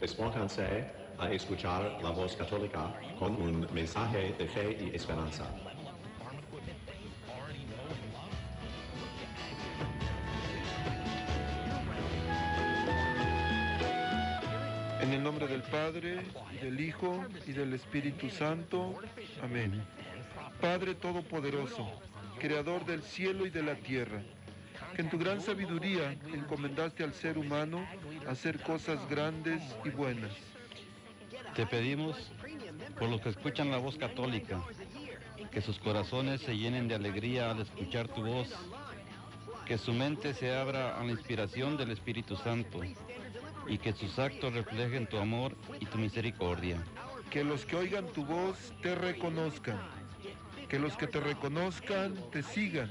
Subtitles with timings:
[0.00, 0.86] Despónganse
[1.18, 5.44] a escuchar la voz católica con un mensaje de fe y esperanza.
[15.00, 18.94] En el nombre del Padre, y del Hijo, y del Espíritu Santo.
[19.42, 19.82] Amén.
[20.60, 21.88] Padre Todopoderoso,
[22.38, 24.22] Creador del cielo y de la tierra,
[24.94, 27.86] que en tu gran sabiduría encomendaste al ser humano
[28.28, 30.32] hacer cosas grandes y buenas.
[31.54, 32.32] Te pedimos
[32.98, 34.62] por los que escuchan la voz católica,
[35.50, 38.48] que sus corazones se llenen de alegría al escuchar tu voz,
[39.66, 42.80] que su mente se abra a la inspiración del Espíritu Santo
[43.66, 46.82] y que sus actos reflejen tu amor y tu misericordia.
[47.30, 49.80] Que los que oigan tu voz te reconozcan.
[50.68, 52.90] Que los que te reconozcan te sigan.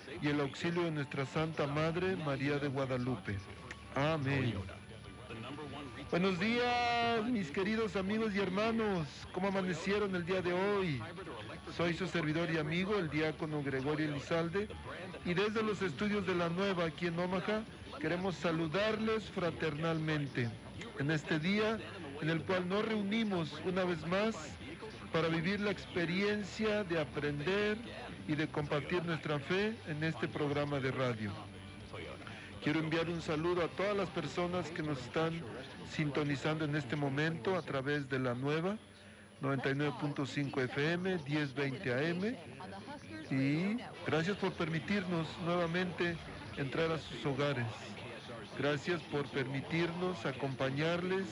[0.21, 3.37] y el auxilio de nuestra Santa Madre María de Guadalupe.
[3.95, 4.53] Amén.
[6.11, 9.07] Buenos días, mis queridos amigos y hermanos.
[9.31, 11.01] ¿Cómo amanecieron el día de hoy?
[11.75, 14.67] Soy su servidor y amigo, el diácono Gregorio Elizalde,
[15.25, 17.63] y desde los estudios de la Nueva aquí en Omaha
[17.99, 20.49] queremos saludarles fraternalmente
[20.99, 21.79] en este día
[22.21, 24.35] en el cual nos reunimos una vez más
[25.11, 27.77] para vivir la experiencia de aprender
[28.27, 31.31] y de compartir nuestra fe en este programa de radio.
[32.63, 35.41] Quiero enviar un saludo a todas las personas que nos están
[35.89, 38.77] sintonizando en este momento a través de la nueva
[39.41, 42.35] 99.5 FM, 1020 AM.
[43.31, 46.15] Y gracias por permitirnos nuevamente
[46.57, 47.65] entrar a sus hogares.
[48.59, 51.25] Gracias por permitirnos acompañarles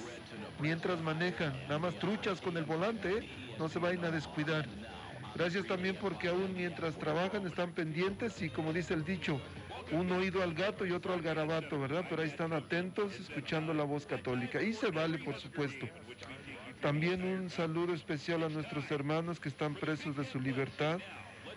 [0.59, 1.53] mientras manejan.
[1.63, 3.29] Nada más truchas con el volante, ¿eh?
[3.59, 4.65] no se vayan a descuidar.
[5.35, 9.39] Gracias también porque aún mientras trabajan están pendientes y como dice el dicho,
[9.91, 12.05] un oído al gato y otro al garabato, ¿verdad?
[12.09, 14.61] Pero ahí están atentos escuchando la voz católica.
[14.61, 15.87] Y se vale, por supuesto.
[16.81, 20.99] También un saludo especial a nuestros hermanos que están presos de su libertad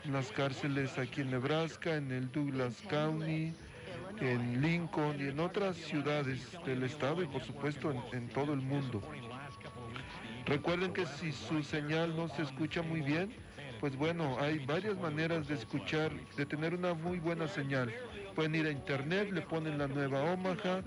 [0.05, 3.53] en las cárceles aquí en Nebraska, en el Douglas County,
[4.21, 8.61] en Lincoln y en otras ciudades del estado y por supuesto en, en todo el
[8.61, 9.01] mundo.
[10.47, 13.33] Recuerden que si su señal no se escucha muy bien,
[13.83, 17.93] pues bueno, hay varias maneras de escuchar, de tener una muy buena señal.
[18.37, 20.83] Pueden ir a internet, le ponen la nueva Omaha,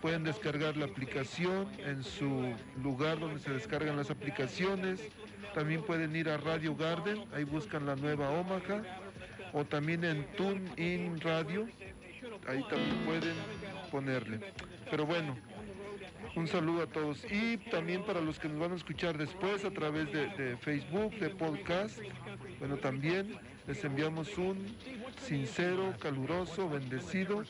[0.00, 2.50] pueden descargar la aplicación en su
[2.82, 5.06] lugar donde se descargan las aplicaciones.
[5.52, 8.84] También pueden ir a Radio Garden, ahí buscan la nueva Omaha,
[9.52, 11.68] o también en TuneIn Radio,
[12.48, 13.34] ahí también pueden
[13.90, 14.40] ponerle.
[14.90, 15.36] Pero bueno,
[16.36, 19.70] un saludo a todos y también para los que nos van a escuchar después a
[19.70, 21.98] través de, Facebook, de podcast.
[22.58, 23.36] Bueno, también
[23.66, 24.76] les enviamos un
[25.26, 27.42] sincero, caluroso, bendecido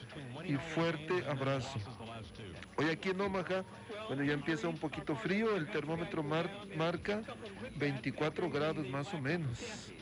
[0.45, 1.79] y fuerte abrazo.
[2.77, 3.65] Hoy aquí en Omaha,
[4.09, 7.23] bueno, ya empieza un poquito frío, el termómetro mar, marca
[7.77, 9.93] 24 grados más o menos.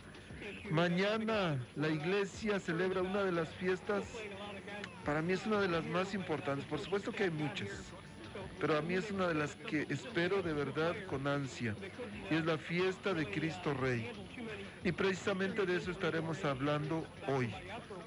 [0.70, 4.04] Mañana la iglesia celebra una de las fiestas,
[5.04, 7.68] para mí es una de las más importantes, por supuesto que hay muchas
[8.60, 11.74] pero a mí es una de las que espero de verdad con ansia,
[12.30, 14.10] y es la fiesta de Cristo Rey.
[14.84, 17.52] Y precisamente de eso estaremos hablando hoy,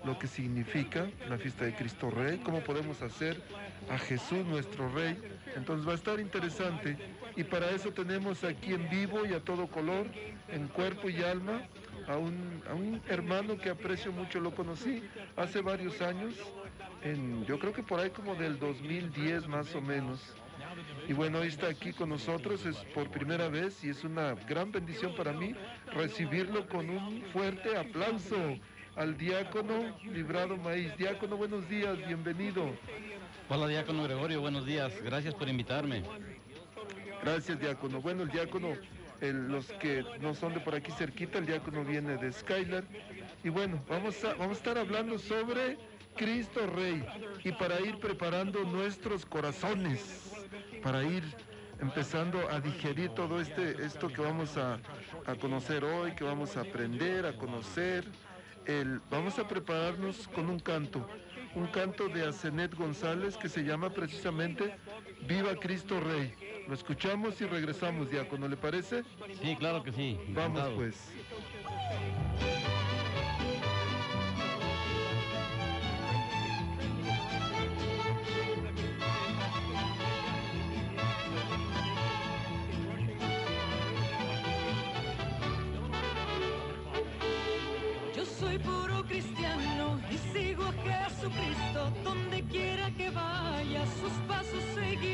[0.06, 3.42] lo que significa la fiesta de Cristo Rey, cómo podemos hacer
[3.90, 5.18] a Jesús nuestro Rey.
[5.56, 6.98] Entonces va a estar interesante
[7.36, 10.08] y para eso tenemos aquí en vivo y a todo color,
[10.50, 11.62] en cuerpo y alma,
[12.08, 15.04] a un, a un hermano que aprecio mucho, lo conocí
[15.36, 16.34] hace varios años,
[17.04, 20.20] en, yo creo que por ahí como del 2010 más o menos.
[21.12, 24.72] Y bueno, hoy está aquí con nosotros, es por primera vez y es una gran
[24.72, 25.54] bendición para mí
[25.94, 28.38] recibirlo con un fuerte aplauso
[28.96, 30.96] al diácono Librado Maíz.
[30.96, 32.64] Diácono, buenos días, bienvenido.
[33.50, 36.02] Hola, diácono Gregorio, buenos días, gracias por invitarme.
[37.22, 38.00] Gracias, diácono.
[38.00, 38.70] Bueno, el diácono,
[39.20, 42.86] el- los que no son de por aquí cerquita, el diácono viene de Skylar.
[43.44, 45.78] Y bueno, vamos a, vamos a estar hablando sobre
[46.16, 47.04] Cristo Rey
[47.44, 50.31] y para ir preparando nuestros corazones,
[50.82, 51.24] para ir
[51.82, 54.80] empezando a digerir todo este, esto que vamos a,
[55.26, 58.06] a conocer hoy, que vamos a aprender, a conocer.
[58.66, 61.08] El, vamos a prepararnos con un canto,
[61.56, 64.76] un canto de Asenet González que se llama precisamente
[65.28, 66.34] Viva Cristo Rey.
[66.68, 69.04] Lo escuchamos y regresamos, diácono, ¿le parece?
[69.42, 70.20] Sí, claro que sí.
[70.30, 70.96] Vamos pues.
[88.64, 91.92] Puro cristiano y sigo a Jesucristo.
[92.04, 95.11] Donde quiera que vaya, sus pasos seguiré.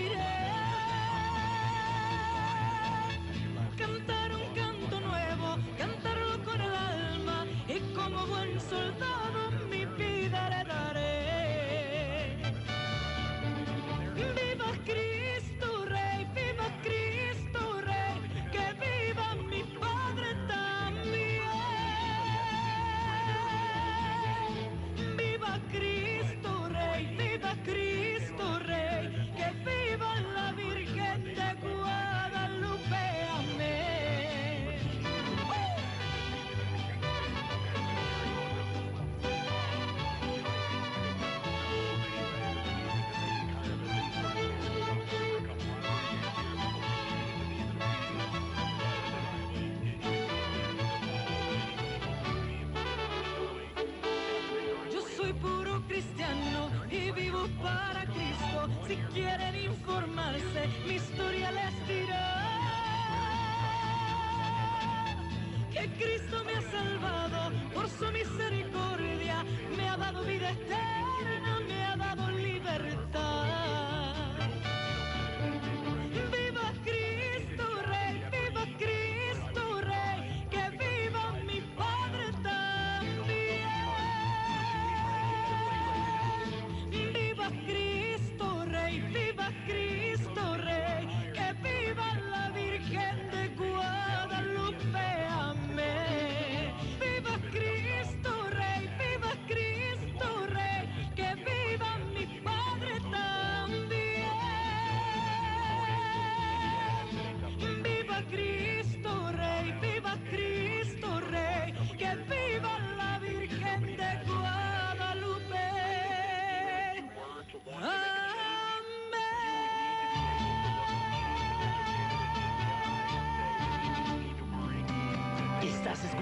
[57.61, 58.69] Para Cristo.
[58.88, 59.67] Si quieren informarse,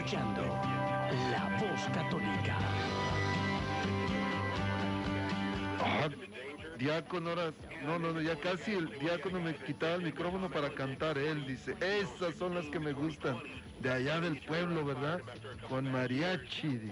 [0.06, 0.42] escuchando
[1.32, 2.58] La Voz Católica.
[5.80, 6.10] Ah,
[6.78, 7.32] diácono,
[7.84, 11.76] no, no, no, ya casi el diácono me quitaba el micrófono para cantar él, dice,
[11.82, 13.40] esas son las que me gustan,
[13.80, 15.22] de allá del pueblo, ¿verdad?
[15.68, 16.92] Con mariachi.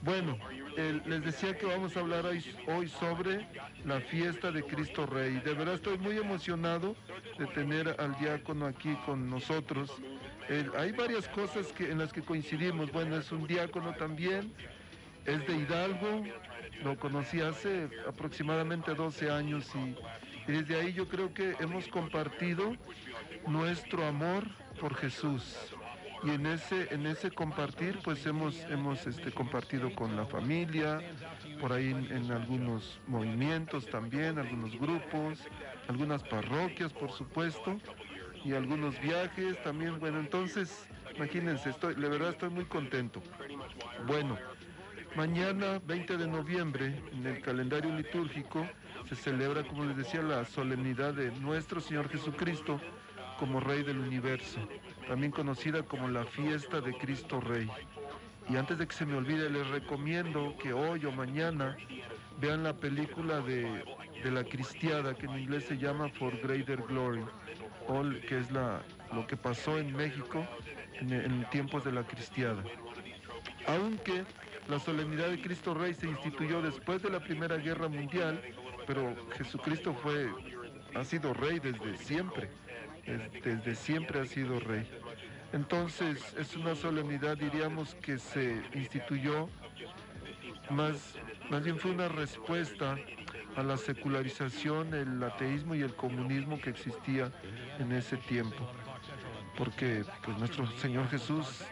[0.00, 0.38] Bueno,
[1.04, 3.46] les decía que vamos a hablar hoy, hoy sobre
[3.84, 5.40] la fiesta de Cristo Rey.
[5.40, 6.96] De verdad estoy muy emocionado
[7.38, 9.92] de tener al diácono aquí con nosotros.
[10.48, 12.90] El- hay varias cosas que, en las que coincidimos.
[12.90, 14.52] Bueno, es un diácono también,
[15.26, 16.24] es de Hidalgo,
[16.82, 19.94] lo conocí hace aproximadamente 12 años y,
[20.50, 22.74] desde ahí yo creo que hemos compartido
[23.46, 24.44] nuestro amor
[24.80, 25.56] por Jesús.
[26.24, 31.00] Y en ese, en ese compartir, pues hemos, hemos este, compartido con la familia,
[31.60, 35.38] por ahí en algunos movimientos también, algunos grupos,
[35.86, 37.78] algunas parroquias, por supuesto,
[38.44, 39.98] y algunos viajes también.
[39.98, 43.22] Bueno, entonces, imagínense, estoy, la verdad estoy muy contento.
[44.06, 44.38] Bueno,
[45.16, 48.66] mañana, 20 de noviembre, en el calendario litúrgico,
[49.08, 52.80] se celebra, como les decía, la solemnidad de nuestro Señor Jesucristo
[53.38, 54.58] como Rey del Universo,
[55.06, 57.70] también conocida como la fiesta de Cristo Rey.
[58.50, 61.76] Y antes de que se me olvide, les recomiendo que hoy o mañana
[62.40, 63.84] vean la película de,
[64.22, 67.24] de la cristiada, que en inglés se llama For Greater Glory,
[68.26, 70.46] que es la, lo que pasó en México
[71.00, 72.62] en, en tiempos de la cristiada.
[73.66, 74.24] Aunque
[74.68, 78.42] la solemnidad de Cristo Rey se instituyó después de la Primera Guerra Mundial,
[78.86, 80.30] pero Jesucristo fue,
[80.94, 82.50] ha sido rey desde siempre,
[83.04, 84.86] es- desde siempre ha sido rey.
[85.54, 89.48] Entonces es una solemnidad, diríamos, que se instituyó,
[90.68, 91.14] más,
[91.48, 92.98] más bien fue una respuesta
[93.58, 97.32] a la secularización, el ateísmo y el comunismo que existía
[97.80, 98.56] en ese tiempo.
[99.56, 101.64] Porque pues, nuestro Señor Jesús,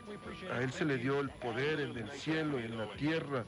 [0.52, 3.44] a Él se le dio el poder en el cielo y en la tierra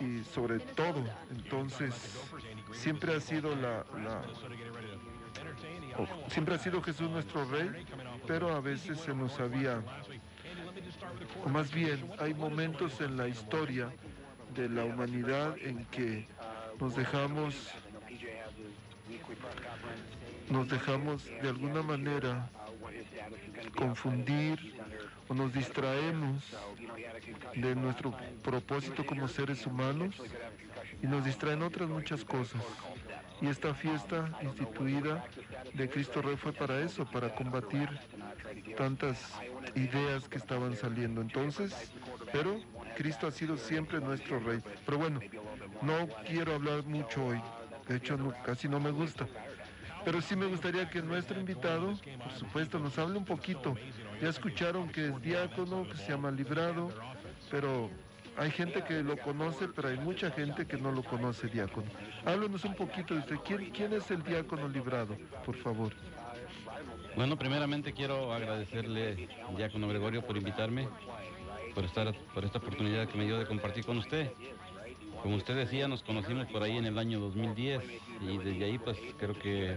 [0.00, 1.04] y sobre todo.
[1.32, 1.94] Entonces,
[2.72, 4.22] siempre ha sido la, la
[6.28, 7.84] siempre ha sido Jesús nuestro rey,
[8.28, 9.82] pero a veces se nos había,
[11.44, 13.90] o más bien hay momentos en la historia
[14.54, 16.26] de la humanidad en que
[16.80, 17.54] nos dejamos,
[20.50, 22.48] nos dejamos de alguna manera
[23.76, 24.74] confundir
[25.28, 26.42] o nos distraemos
[27.54, 30.14] de nuestro propósito como seres humanos
[31.02, 32.62] y nos distraen otras muchas cosas.
[33.40, 35.24] Y esta fiesta instituida
[35.74, 37.88] de Cristo Rey fue para eso, para combatir
[38.76, 39.32] tantas
[39.76, 41.20] ideas que estaban saliendo.
[41.20, 41.92] Entonces,
[42.32, 42.60] pero
[42.96, 44.60] Cristo ha sido siempre nuestro Rey.
[44.84, 45.20] Pero bueno,
[45.82, 47.40] no quiero hablar mucho hoy.
[47.86, 49.26] De hecho, no- casi no me gusta.
[50.04, 53.74] Pero sí me gustaría que nuestro invitado, por supuesto, nos hable un poquito.
[54.22, 56.90] Ya escucharon que es diácono, que se llama Librado,
[57.50, 57.90] pero
[58.36, 61.86] hay gente que lo conoce, pero hay mucha gente que no lo conoce, diácono.
[62.24, 63.36] Háblanos un poquito de usted.
[63.44, 65.92] ¿Quién, quién es el diácono Librado, por favor?
[67.16, 70.88] Bueno, primeramente quiero agradecerle, Diácono Gregorio, por invitarme,
[71.74, 74.30] por, estar, por esta oportunidad que me dio de compartir con usted.
[75.22, 77.82] Como usted decía, nos conocimos por ahí en el año 2010
[78.20, 79.76] y desde ahí pues creo que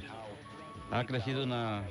[0.91, 1.83] ha crecido una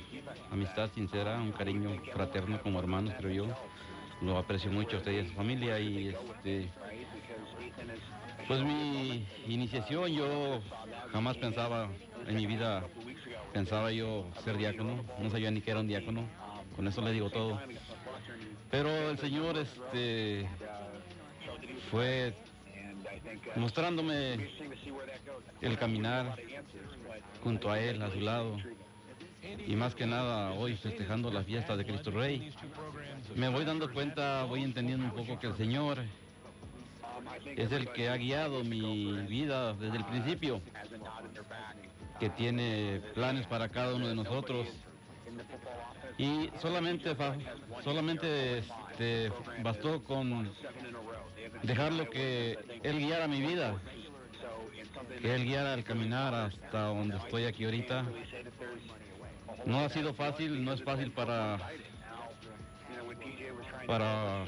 [0.50, 3.57] amistad sincera, un cariño fraterno como hermanos, creo yo.
[4.23, 6.71] Lo aprecio mucho a usted y a su familia y este,
[8.47, 10.61] pues mi iniciación yo
[11.12, 11.88] jamás pensaba
[12.26, 12.85] en mi vida
[13.52, 16.25] pensaba yo ser diácono, no sabía ni que era un diácono,
[16.76, 17.59] con eso le digo todo.
[18.71, 20.47] Pero el Señor este,
[21.90, 22.35] fue
[23.57, 24.49] mostrándome
[25.61, 26.37] el caminar
[27.43, 28.57] junto a Él, a su lado,
[29.67, 32.53] y más que nada hoy festejando la fiesta de Cristo Rey.
[33.37, 35.99] Me voy dando cuenta, voy entendiendo un poco que el Señor
[37.57, 40.61] es el que ha guiado mi vida desde el principio
[42.19, 44.69] que tiene planes para cada uno de nosotros.
[46.19, 47.17] Y solamente,
[47.83, 49.33] solamente este,
[49.63, 50.53] bastó con
[51.63, 53.81] dejarlo que Él guiara mi vida,
[55.21, 58.05] que Él guiara el caminar hasta donde estoy aquí ahorita.
[59.67, 61.59] No ha sido fácil, no es fácil para,
[63.87, 64.47] para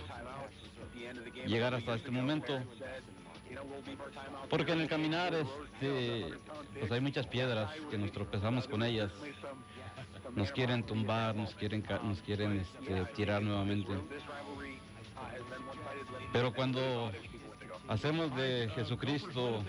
[1.47, 2.59] llegar hasta este momento.
[4.49, 6.27] Porque en el caminar este,
[6.79, 9.11] pues hay muchas piedras que nos tropezamos con ellas.
[10.35, 13.93] Nos quieren tumbar, nos quieren, nos quieren este, tirar nuevamente.
[16.33, 17.13] Pero cuando
[17.89, 19.65] hacemos de Jesucristo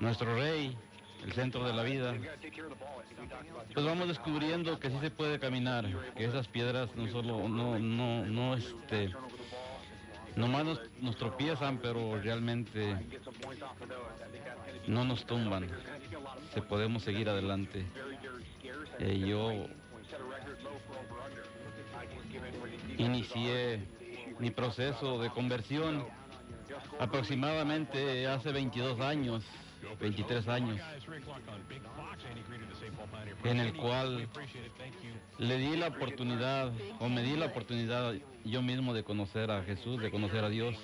[0.00, 0.76] nuestro Rey,
[1.24, 2.14] el centro de la vida,
[3.72, 5.86] pues vamos descubriendo que sí se puede caminar,
[6.16, 9.10] que esas piedras no solo, no, no, no, este,
[10.34, 12.96] nomás nos, nos tropiezan, pero realmente
[14.88, 15.68] no nos tumban.
[16.52, 17.84] Se podemos seguir adelante.
[18.98, 19.66] Eh, yo
[22.98, 23.80] inicié
[24.38, 26.04] mi proceso de conversión
[26.98, 29.44] aproximadamente hace 22 años,
[30.00, 30.80] 23 años,
[33.44, 34.28] en el cual
[35.38, 40.00] le di la oportunidad, o me di la oportunidad yo mismo de conocer a Jesús,
[40.00, 40.76] de conocer a Dios.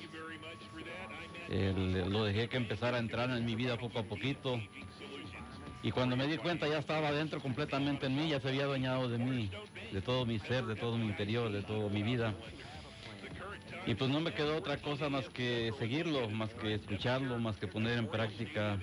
[1.50, 4.60] Lo dejé que empezara a entrar en mi vida poco a poquito.
[5.80, 9.08] Y cuando me di cuenta ya estaba dentro completamente en mí, ya se había adueñado
[9.08, 9.48] de mí,
[9.92, 12.34] de todo mi ser, de todo mi interior, de toda mi vida.
[13.88, 17.66] Y pues no me quedó otra cosa más que seguirlo, más que escucharlo, más que
[17.66, 18.78] poner en práctica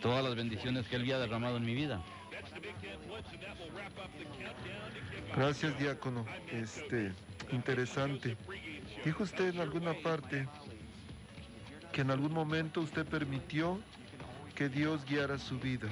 [0.00, 2.02] todas las bendiciones que él había derramado en mi vida.
[5.36, 6.24] Gracias, diácono.
[6.50, 7.12] Este,
[7.52, 8.38] interesante.
[9.04, 10.48] Dijo usted en alguna parte
[11.92, 13.78] que en algún momento usted permitió
[14.54, 15.88] que Dios guiara su vida.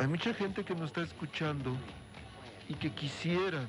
[0.00, 1.76] Hay mucha gente que nos está escuchando
[2.68, 3.66] y que quisiera,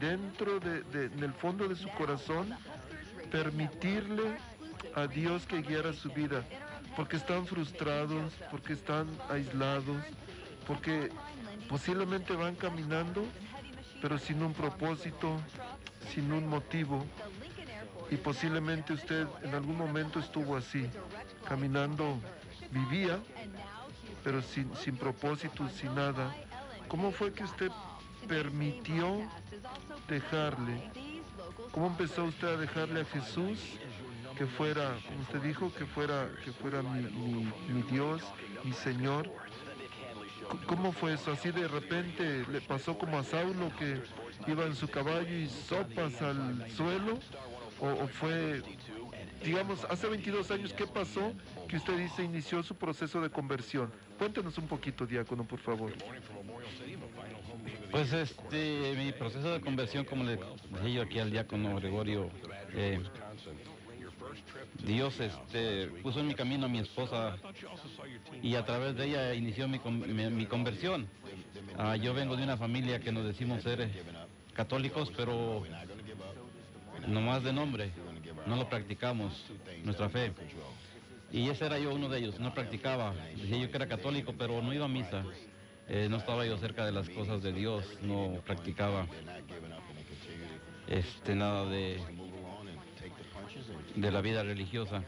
[0.00, 2.56] dentro de, en el fondo de su corazón,
[3.30, 4.36] permitirle
[4.94, 6.44] a Dios que guiara su vida,
[6.96, 9.96] porque están frustrados, porque están aislados,
[10.66, 11.10] porque
[11.68, 13.24] posiblemente van caminando,
[14.00, 15.40] pero sin un propósito,
[16.12, 17.04] sin un motivo.
[18.10, 20.86] Y posiblemente usted en algún momento estuvo así,
[21.44, 22.20] caminando,
[22.70, 23.18] vivía,
[24.22, 26.34] pero sin, sin propósito, sin nada.
[26.88, 27.70] ¿Cómo fue que usted
[28.28, 29.28] permitió
[30.08, 30.90] dejarle?
[31.72, 33.58] ¿Cómo empezó usted a dejarle a Jesús
[34.36, 38.22] que fuera, como usted dijo, que fuera, que fuera mi, Dios,
[38.64, 39.30] mi Señor.
[40.66, 41.32] ¿Cómo fue eso?
[41.32, 44.02] Así de repente le pasó como a Saulo que
[44.50, 47.18] iba en su caballo y sopas al suelo,
[47.80, 48.62] o, o fue,
[49.42, 51.32] digamos, hace 22 años, ¿qué pasó?
[51.68, 53.90] Que usted dice inició su proceso de conversión.
[54.18, 55.92] Cuéntenos un poquito, diácono, por favor.
[57.94, 62.28] Pues este, mi proceso de conversión, como le dije yo aquí al diácono Gregorio,
[62.72, 63.00] eh,
[64.84, 67.36] Dios este, puso en mi camino a mi esposa
[68.42, 71.06] y a través de ella inició mi, mi- conversión.
[71.78, 73.88] Ah, yo vengo de una familia que nos decimos ser
[74.54, 75.62] católicos, pero
[77.06, 77.92] nomás de nombre,
[78.44, 79.46] no lo practicamos,
[79.84, 80.32] nuestra fe.
[81.30, 83.14] Y ese era yo uno de ellos, no practicaba.
[83.36, 85.24] Decía yo que era católico, pero no iba a misa.
[85.88, 89.06] Eh, no estaba yo cerca de las cosas de Dios, no practicaba
[90.86, 92.00] este, nada de,
[93.94, 95.02] de la vida religiosa.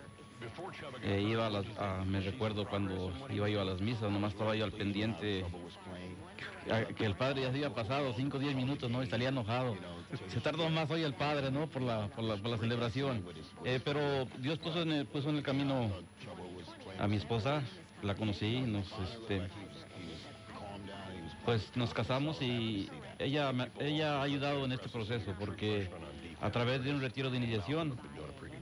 [1.03, 4.73] Eh, iba a me recuerdo cuando iba yo a las misas, nomás estaba yo al
[4.73, 5.45] pendiente
[6.97, 9.03] que el padre ya se había pasado 5 o 10 minutos, ¿no?
[9.03, 9.77] Y salía enojado.
[10.29, 11.69] Se tardó más hoy el padre, ¿no?
[11.69, 13.25] Por la, por la, por la celebración.
[13.65, 15.91] Eh, pero Dios puso en, el, puso en el camino
[16.99, 17.63] a mi esposa,
[18.03, 19.43] la conocí, nos, este,
[21.47, 25.89] pues nos casamos y ella, ella ha ayudado en este proceso porque
[26.41, 27.97] a través de un retiro de iniciación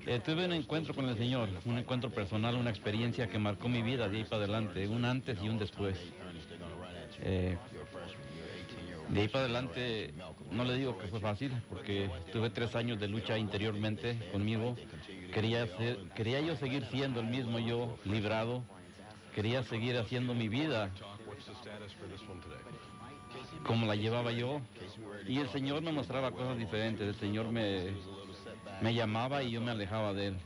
[0.07, 3.81] eh, tuve un encuentro con el Señor, un encuentro personal, una experiencia que marcó mi
[3.81, 5.99] vida de ahí para adelante, un antes y un después.
[7.21, 7.57] Eh,
[9.09, 10.13] de ahí para adelante
[10.51, 14.77] no le digo que fue fácil porque tuve tres años de lucha interiormente conmigo.
[15.33, 15.67] Quería,
[16.15, 18.63] quería yo seguir siendo el mismo yo, librado.
[19.35, 20.93] Quería seguir haciendo mi vida
[23.65, 24.61] como la llevaba yo.
[25.27, 27.09] Y el Señor me mostraba cosas diferentes.
[27.09, 27.93] El Señor me,
[28.81, 30.37] me llamaba y yo me alejaba de Él.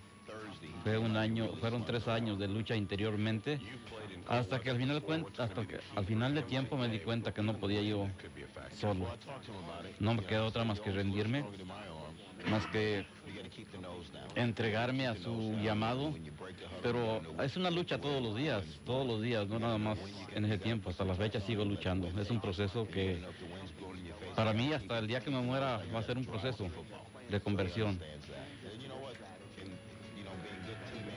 [0.83, 3.61] Fue un año, fueron tres años de lucha interiormente,
[4.29, 5.03] hasta que al final
[5.39, 8.09] hasta que al final de tiempo me di cuenta que no podía yo
[8.75, 9.07] solo.
[9.99, 11.45] No me queda otra más que rendirme,
[12.51, 13.05] más que
[14.35, 16.15] entregarme a su llamado.
[16.83, 19.99] Pero es una lucha todos los días, todos los días, no nada más
[20.35, 20.91] en ese tiempo.
[20.91, 22.09] Hasta la fecha sigo luchando.
[22.21, 23.23] Es un proceso que
[24.35, 26.69] para mí hasta el día que me muera va a ser un proceso
[27.29, 28.01] de conversión.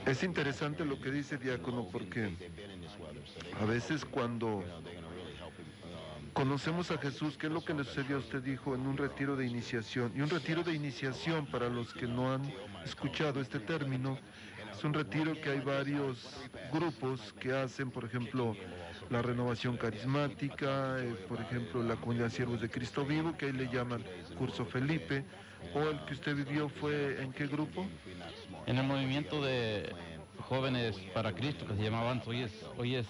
[0.06, 2.32] Es interesante lo que dice diácono porque
[3.60, 4.64] a veces cuando
[6.32, 8.18] conocemos a Jesús, ¿qué es lo que le sucedió?
[8.18, 10.12] Usted dijo en un retiro de iniciación.
[10.14, 12.42] Y un retiro de iniciación, para los que no han
[12.84, 14.18] escuchado este término,
[14.72, 18.56] es un retiro que hay varios grupos que hacen, por ejemplo,
[19.10, 23.68] la renovación carismática, eh, por ejemplo, la comunidad Siervos de Cristo Vivo, que ahí le
[23.68, 24.02] llaman
[24.38, 25.24] Curso Felipe,
[25.74, 27.86] o el que usted vivió fue en qué grupo?
[28.66, 29.94] En el movimiento de
[30.48, 33.06] jóvenes para Cristo que se llamaba antes, hoy es, hoy es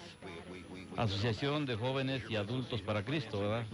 [0.96, 3.64] Asociación de Jóvenes y Adultos para Cristo, ¿verdad?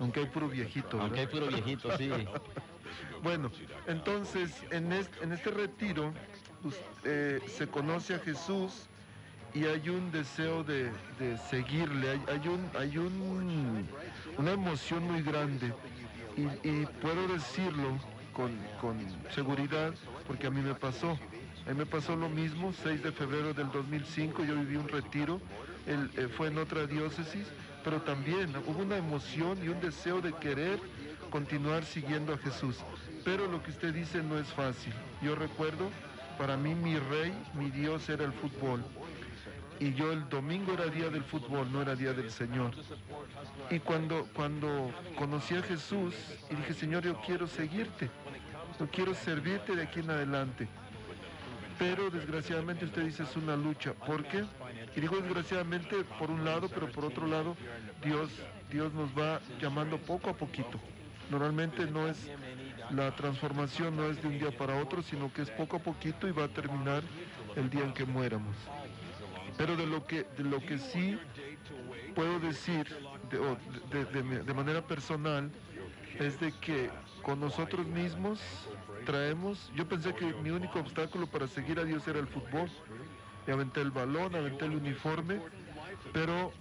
[0.00, 1.00] Aunque hay puro viejito.
[1.00, 1.40] Aunque hay ¿verdad?
[1.40, 2.10] puro viejito, sí.
[3.22, 3.50] Bueno,
[3.86, 6.12] entonces en este, en este retiro
[7.04, 8.86] eh, se conoce a Jesús
[9.54, 13.88] y hay un deseo de, de seguirle, hay, hay un, hay un,
[14.38, 15.72] una emoción muy grande
[16.36, 17.98] y, y puedo decirlo
[18.32, 18.96] con, con
[19.34, 19.94] seguridad
[20.26, 21.18] porque a mí me pasó.
[21.66, 25.40] A mí me pasó lo mismo, 6 de febrero del 2005, yo viví un retiro,
[25.86, 27.46] él, eh, fue en otra diócesis,
[27.84, 30.80] pero también hubo una emoción y un deseo de querer
[31.30, 32.76] continuar siguiendo a Jesús.
[33.24, 34.92] Pero lo que usted dice no es fácil.
[35.22, 35.90] Yo recuerdo,
[36.38, 38.84] para mí mi rey, mi Dios era el fútbol.
[39.78, 42.72] Y yo el domingo era día del fútbol, no era día del Señor.
[43.70, 46.14] Y cuando, cuando conocí a Jesús
[46.50, 48.10] y dije, Señor, yo quiero seguirte,
[48.80, 50.68] yo quiero servirte de aquí en adelante.
[51.78, 53.92] Pero desgraciadamente usted dice es una lucha.
[53.92, 54.44] ¿Por qué?
[54.96, 57.56] Y digo desgraciadamente por un lado, pero por otro lado,
[58.02, 58.30] Dios,
[58.70, 60.80] Dios nos va llamando poco a poquito.
[61.30, 62.16] Normalmente no es,
[62.90, 66.26] la transformación no es de un día para otro, sino que es poco a poquito
[66.28, 67.02] y va a terminar
[67.56, 68.56] el día en que muéramos.
[69.58, 71.18] Pero de lo que, de lo que sí
[72.14, 72.86] puedo decir
[73.30, 75.50] de, de- de manera personal
[76.18, 76.90] es de que
[77.22, 78.40] con nosotros mismos
[79.04, 82.70] traemos, yo pensé que mi único obstáculo para seguir a Dios era el fútbol.
[83.46, 85.40] Y aventé el balón, aventé el uniforme,
[86.12, 86.52] pero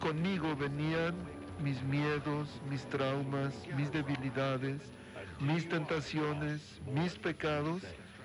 [0.00, 1.14] conmigo venían
[1.62, 4.80] mis miedos, mis traumas, mis debilidades,
[5.40, 7.82] mis tentaciones, mis pecados,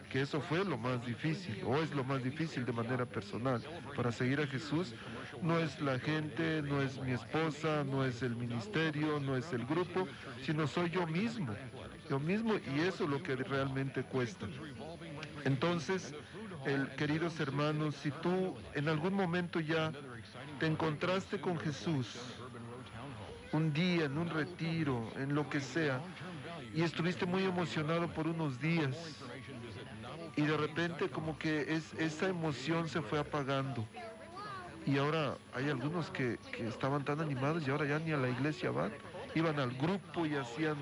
[0.10, 3.62] que eso fue lo más difícil, o es lo más difícil de manera personal.
[3.95, 4.93] Para seguir a Jesús
[5.41, 9.65] no es la gente, no es mi esposa, no es el ministerio, no es el
[9.65, 10.07] grupo,
[10.43, 11.55] sino soy yo mismo,
[12.10, 14.47] yo mismo, y eso es lo que realmente cuesta.
[15.45, 16.13] Entonces,
[16.65, 19.91] el, queridos hermanos, si tú en algún momento ya
[20.60, 22.08] te encontraste con Jesús,
[23.52, 26.02] un día, en un retiro, en lo que sea,
[26.74, 28.95] y estuviste muy emocionado por unos días,
[30.36, 33.86] y de repente como que es, esa emoción se fue apagando.
[34.86, 38.71] Y ahora hay algunos que, estaban tan animados y ahora ya ni a la iglesia
[38.71, 38.91] van,
[39.36, 40.78] iban al grupo y hacían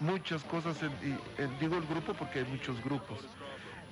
[0.00, 3.28] muchas cosas, y- digo el grupo porque hay muchos grupos,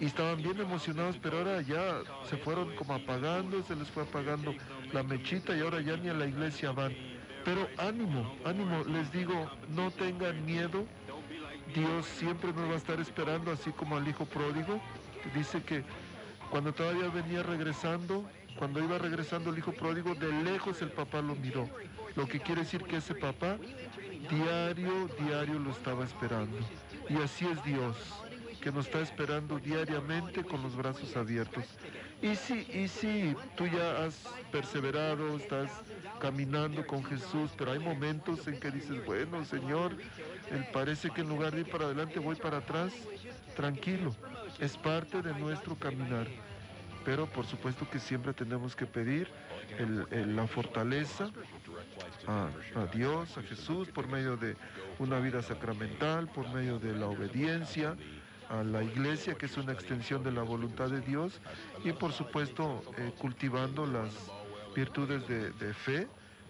[0.01, 4.55] y estaban bien emocionados, pero ahora ya se fueron como apagando, se les fue apagando
[4.93, 6.93] la mechita y ahora ya ni a la iglesia van.
[7.45, 10.87] Pero ánimo, ánimo, les digo, no tengan miedo,
[11.75, 14.81] Dios siempre nos va a estar esperando, así como al hijo pródigo,
[15.35, 15.85] dice que
[16.51, 18.29] cuando todavía venía regresando,
[18.59, 21.69] cuando iba regresando el hijo pródigo, de lejos el papá lo miró.
[22.15, 23.57] Lo que quiere decir que ese papá
[24.31, 26.57] diario, diario lo estaba esperando.
[27.09, 27.97] Y así es Dios,
[28.63, 31.65] que nos está esperando diariamente con los brazos abiertos.
[32.23, 34.15] Y si, y si tú ya has
[34.53, 35.71] perseverado, estás
[36.21, 39.97] caminando con Jesús, pero hay momentos en que dices, bueno, Señor,
[40.53, 42.93] él parece que en lugar de ir para adelante voy para atrás,
[43.57, 44.15] tranquilo,
[44.61, 46.29] es parte de nuestro caminar.
[47.05, 49.29] Pero por supuesto que siempre tenemos que pedir
[50.11, 51.33] la fortaleza
[52.29, 54.55] a Dios, a Jesús, por medio de
[55.01, 57.97] una vida sacramental, por medio de la obediencia
[58.53, 61.41] a la iglesia, que es una extensión de la voluntad de Dios,
[61.85, 64.13] y por supuesto eh, cultivando las
[64.75, 66.09] virtudes de, de fe.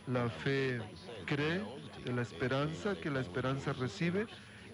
[0.09, 0.81] La fe
[1.27, 1.63] cree,
[2.05, 4.27] de la esperanza, que la esperanza recibe,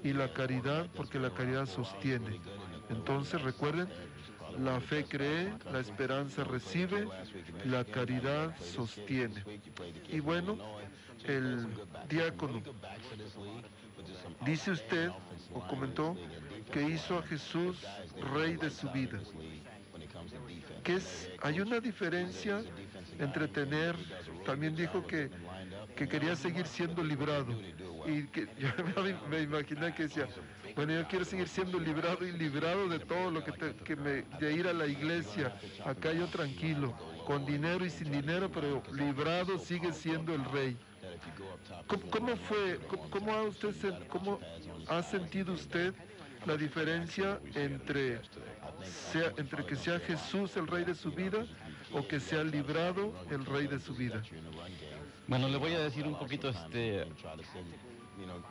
[0.02, 2.40] y la caridad, porque la caridad sostiene.
[2.88, 3.88] Entonces recuerden,
[4.58, 7.06] la fe cree, la esperanza recibe,
[7.66, 9.44] la caridad sostiene.
[10.08, 10.56] Y bueno,
[11.24, 11.66] el
[12.08, 12.62] diácono,
[14.44, 15.10] dice usted,
[15.52, 16.16] o comentó,
[16.68, 17.76] que hizo a Jesús
[18.34, 19.18] rey de su vida.
[20.84, 22.62] Que es, hay una diferencia
[23.18, 23.94] entre tener,
[24.46, 25.30] también dijo que,
[25.96, 27.52] que quería seguir siendo librado.
[28.06, 28.68] Y que yo
[29.28, 30.28] me, imaginé que decía,
[30.76, 34.22] bueno, yo quiero seguir siendo librado y librado de todo lo que, te- que me,
[34.38, 35.54] de ir a la iglesia.
[35.84, 40.76] Acá yo tranquilo, con dinero y sin dinero, pero librado sigue siendo el rey.
[41.86, 44.38] ¿Cómo, cómo fue, cómo, cómo ha usted, cómo
[44.88, 45.92] ha sentido usted
[46.46, 48.20] la diferencia entre,
[49.66, 51.44] que sea Jesús el rey de su vida
[51.92, 54.22] o que sea librado el rey de su vida?
[55.26, 57.06] Bueno, le voy a decir un poquito este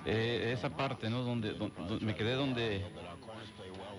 [0.06, 1.23] eh, esa parte, ¿no?
[1.23, 2.86] Donde, don- don- me quedé donde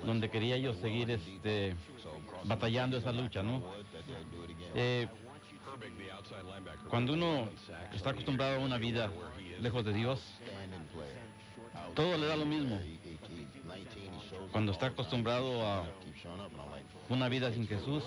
[0.05, 1.75] donde quería yo seguir este
[2.45, 3.63] batallando esa lucha, ¿no?
[4.75, 5.09] Eh,
[6.89, 7.49] cuando uno
[7.93, 9.11] está acostumbrado a una vida
[9.61, 10.23] lejos de Dios,
[11.95, 12.81] todo le da lo mismo.
[14.53, 15.85] Cuando está acostumbrado a
[17.09, 18.03] una vida sin Jesús,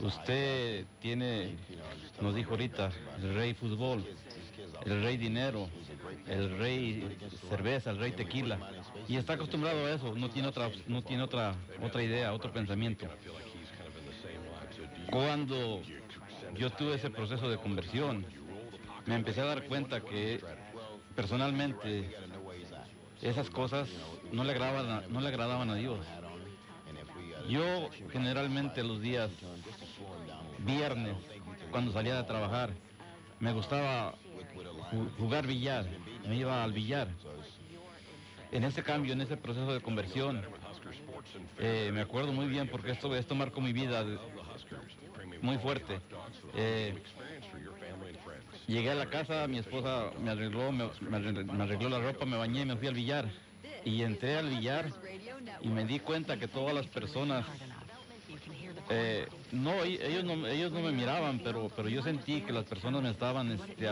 [0.00, 1.56] usted tiene,
[2.20, 4.04] nos dijo ahorita, el rey fútbol,
[4.84, 5.68] el rey dinero,
[6.26, 7.16] el rey
[7.48, 8.58] cerveza, el rey tequila,
[9.08, 13.06] y está acostumbrado a eso, no tiene otra, no tiene otra, otra idea, otro pensamiento.
[15.10, 15.82] Cuando
[16.56, 18.24] yo tuve ese proceso de conversión,
[19.06, 20.40] me empecé a dar cuenta que
[21.16, 22.14] personalmente
[23.22, 23.88] esas cosas
[24.32, 25.98] no le agradaban no le agradaban a Dios.
[27.48, 29.30] Yo generalmente los días
[30.58, 31.16] viernes,
[31.70, 32.70] cuando salía de trabajar,
[33.40, 34.14] me gustaba
[34.92, 35.86] ju- jugar billar,
[36.26, 37.08] me iba al billar.
[38.50, 40.42] En ese cambio, en ese proceso de conversión,
[41.58, 44.04] eh, me acuerdo muy bien porque esto, esto marcó mi vida
[45.42, 46.00] muy fuerte.
[46.54, 46.94] Eh,
[48.66, 52.76] llegué a la casa, mi esposa me arregló, me arregló la ropa, me bañé, me
[52.76, 53.26] fui al billar.
[53.88, 54.90] Y entré al billar
[55.62, 57.46] y me di cuenta que todas las personas,
[58.90, 62.64] eh, no, e- ellos no, ellos no me miraban, pero, pero yo sentí que las
[62.64, 63.88] personas me estaban este,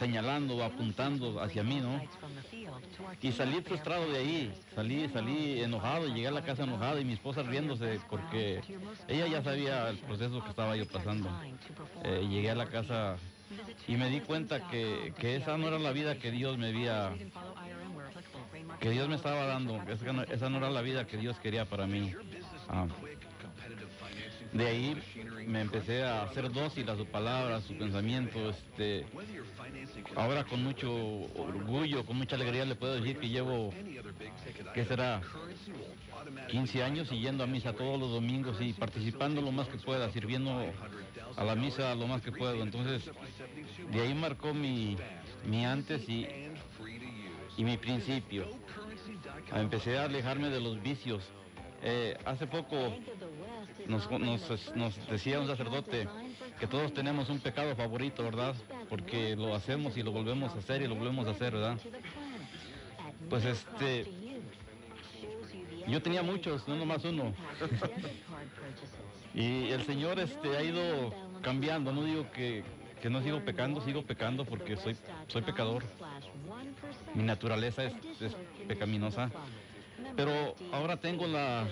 [0.00, 2.02] señalando, apuntando hacia mí, ¿no?
[3.22, 7.12] Y salí frustrado de ahí, salí, salí enojado, llegué a la casa enojado y mi
[7.12, 8.62] esposa riéndose porque
[9.06, 11.30] ella ya sabía el proceso que estaba yo pasando.
[12.02, 13.16] Eh, llegué a la casa
[13.86, 17.12] y me di cuenta que, que esa no era la vida que Dios me había,
[18.80, 21.38] que Dios me estaba dando, que esa no, esa no era la vida que Dios
[21.40, 22.12] quería para mí.
[22.68, 22.86] Ah.
[24.52, 24.96] De ahí
[25.46, 28.50] me empecé a hacer dócil a su palabra, a su pensamiento.
[28.50, 29.06] Este,
[30.14, 33.72] ahora con mucho orgullo, con mucha alegría le puedo decir que llevo,
[34.72, 35.20] ¿qué será?
[36.48, 40.10] 15 años y yendo a misa todos los domingos y participando lo más que pueda,
[40.10, 40.72] sirviendo
[41.36, 42.62] a la misa lo más que puedo.
[42.62, 43.10] Entonces,
[43.92, 44.96] de ahí marcó mi,
[45.44, 46.26] mi antes y,
[47.56, 48.46] y mi principio.
[49.54, 51.24] Empecé a alejarme de los vicios.
[51.82, 52.76] Eh, hace poco
[53.86, 54.10] nos,
[54.74, 56.08] nos- decía un sacerdote
[56.58, 58.54] que todos tenemos un pecado favorito, ¿verdad?
[58.88, 61.78] Porque lo hacemos y lo volvemos a hacer y lo volvemos a hacer, ¿verdad?
[63.28, 64.10] Pues este,
[65.86, 67.34] yo tenía muchos, no nomás uno.
[69.34, 72.64] Y el Señor este, ha ido cambiando, no digo que,
[73.02, 74.96] que no sigo pecando, sigo pecando porque soy,
[75.28, 75.84] soy pecador.
[77.16, 77.92] Mi naturaleza es,
[78.68, 79.30] pecaminosa.
[80.16, 81.66] Pero ahora tengo la,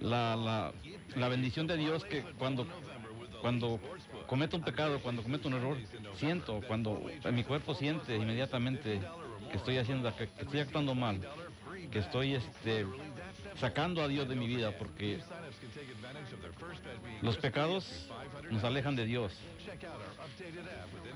[0.00, 0.72] la, la,
[1.16, 2.66] la bendición de Dios que cuando,
[3.40, 3.80] cuando
[4.26, 5.76] cometo un pecado, cuando cometo un error,
[6.16, 7.00] siento, cuando
[7.32, 9.00] mi cuerpo siente inmediatamente
[9.50, 11.20] que estoy haciendo, que estoy actuando mal,
[11.90, 12.86] que estoy este,
[13.58, 15.18] sacando a Dios de mi vida, porque
[17.22, 18.08] los pecados
[18.50, 19.32] nos alejan de Dios,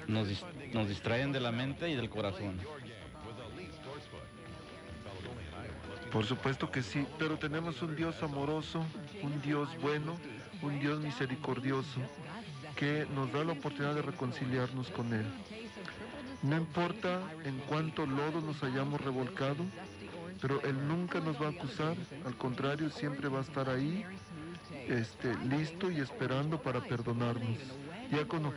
[0.06, 0.28] nos,
[0.72, 2.58] nos distraen de la mente y del corazón.
[6.12, 8.84] Por supuesto que sí, pero tenemos un Dios amoroso,
[9.22, 10.18] un Dios bueno,
[10.60, 12.00] un Dios misericordioso,
[12.76, 15.24] que nos da la oportunidad de reconciliarnos con Él.
[16.42, 19.64] No importa en cuánto lodo nos hayamos revolcado,
[20.40, 24.04] pero Él nunca nos va a acusar, al contrario, siempre va a estar ahí,
[24.88, 27.58] este, listo y esperando para perdonarnos.
[28.16, 28.52] Diácono,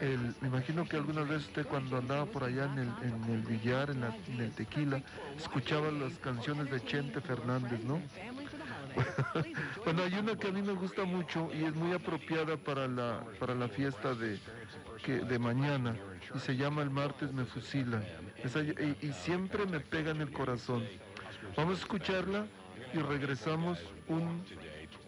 [0.00, 3.40] el- me imagino que alguna vez usted cuando andaba por allá en el, en el
[3.42, 5.00] billar, en, la- el tequila,
[5.36, 8.02] escuchaba las canciones de Chente Fernández, ¿no?
[9.84, 13.24] bueno, hay una que a mí me gusta mucho y es muy apropiada para la,
[13.38, 14.40] para la fiesta de,
[15.04, 15.94] que, de mañana
[16.34, 18.04] y se llama El martes me fusilan.
[18.42, 20.84] Esa- y, y siempre me pega en el corazón.
[21.56, 22.46] Vamos a escucharla
[22.92, 24.44] y regresamos un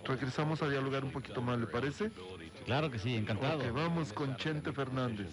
[0.05, 2.11] regresamos a dialogar un poquito más, ¿le parece?
[2.69, 3.61] Claro que sí, encantado.
[3.61, 5.29] Ok, vamos con Chente Fernández.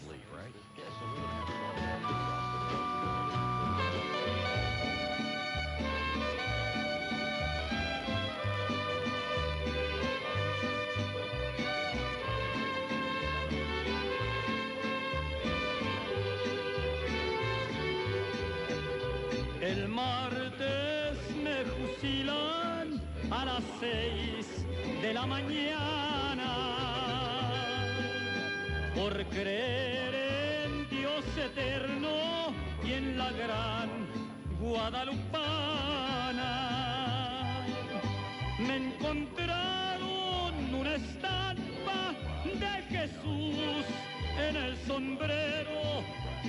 [29.35, 30.15] Creer
[30.65, 32.53] en Dios eterno
[32.85, 33.89] y en la gran
[34.61, 35.25] Guadalupana.
[38.59, 42.13] Me encontraron una estampa
[42.45, 43.85] de Jesús
[44.47, 46.01] en el sombrero,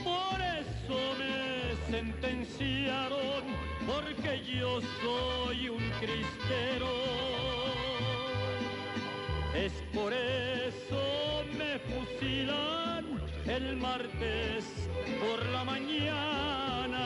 [0.04, 3.42] por eso me sentenciaron,
[3.84, 6.92] porque yo soy un cristero.
[9.54, 11.05] Es por eso
[13.48, 14.64] el martes
[15.20, 17.04] por la mañana.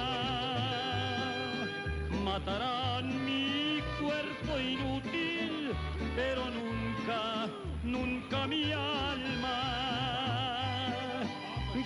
[2.25, 5.73] Matarán mi cuerpo inútil,
[6.17, 7.47] pero nunca,
[7.83, 9.59] nunca mi alma.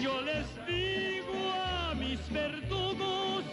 [0.00, 3.44] Yo les digo a mis verdugos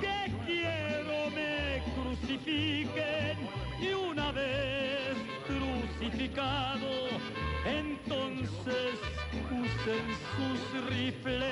[0.00, 3.15] que quiero me crucifiquen
[7.64, 8.98] entonces
[9.50, 10.60] usen sus
[10.90, 11.46] rifles.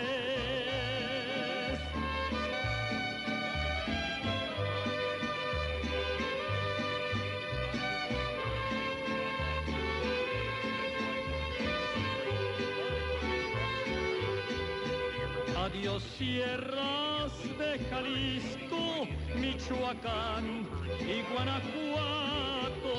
[15.57, 19.07] Adiós sierras de Jalisco,
[19.37, 20.67] Michoacán
[21.01, 22.95] y Guanajuato,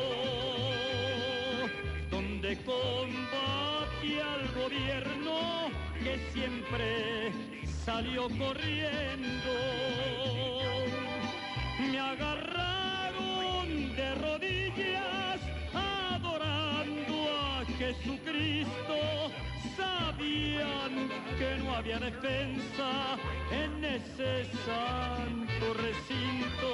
[2.63, 5.69] combate al gobierno
[6.03, 7.31] que siempre
[7.83, 9.53] salió corriendo.
[11.79, 15.39] Me agarraron de rodillas
[15.73, 18.97] adorando a Jesucristo.
[19.75, 23.17] Sabían que no había defensa
[23.51, 26.69] en ese santo recinto.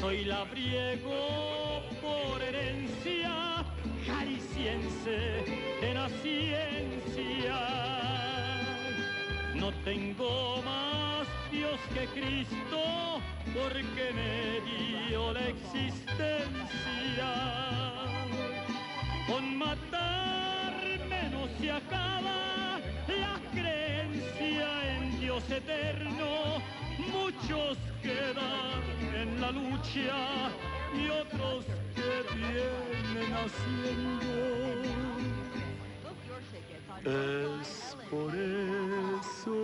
[0.00, 2.89] Soy labriego por herencia,
[5.04, 5.44] jalisciense
[5.80, 7.58] de naciencia.
[9.54, 13.20] No tengo más Dios que Cristo,
[13.52, 17.30] porque me dio la existencia.
[19.26, 26.60] Con matarme no se acaba la creencia en Dios eterno.
[27.12, 28.82] Muchos quedan
[29.14, 30.50] en la lucha
[30.94, 34.34] y otros que vienen haciendo.
[37.04, 39.56] Es por eso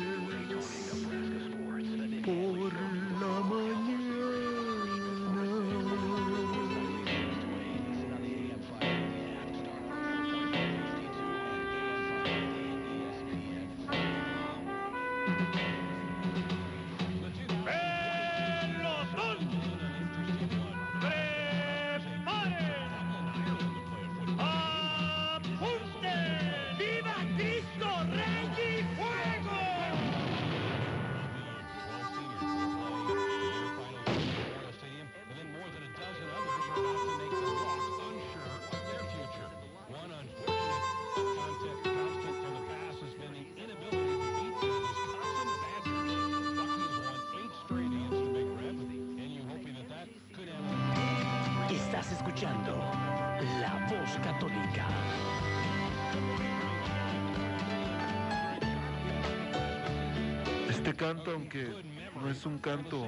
[61.02, 61.68] Canto, aunque
[62.16, 63.08] no es un canto,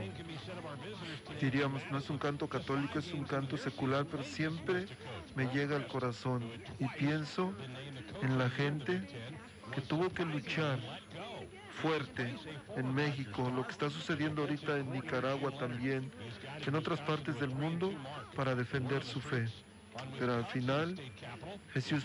[1.40, 4.88] diríamos, no es un canto católico, es un canto secular, pero siempre
[5.36, 6.44] me llega al corazón
[6.80, 7.54] y pienso
[8.24, 9.08] en la gente
[9.76, 10.80] que tuvo que luchar
[11.84, 12.36] fuerte
[12.76, 16.12] en México, lo que está sucediendo ahorita en Nicaragua también,
[16.66, 17.94] en otras partes del mundo,
[18.36, 19.46] para defender su fe.
[20.18, 21.00] Pero al final
[21.74, 22.04] Jesús,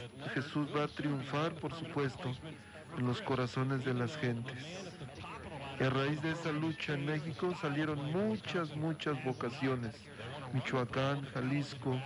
[0.77, 2.37] va a triunfar, por supuesto,
[2.99, 4.98] en los corazones de las gentes.
[5.81, 9.95] A raíz de esa lucha en México salieron muchas, muchas vocaciones.
[10.53, 12.01] Michoacán, Jalisco,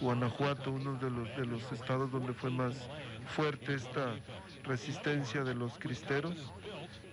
[0.00, 2.88] Guanajuato, uno de los, de los estados donde fue más
[3.26, 4.14] fuerte esta
[4.62, 6.52] resistencia de los cristeros.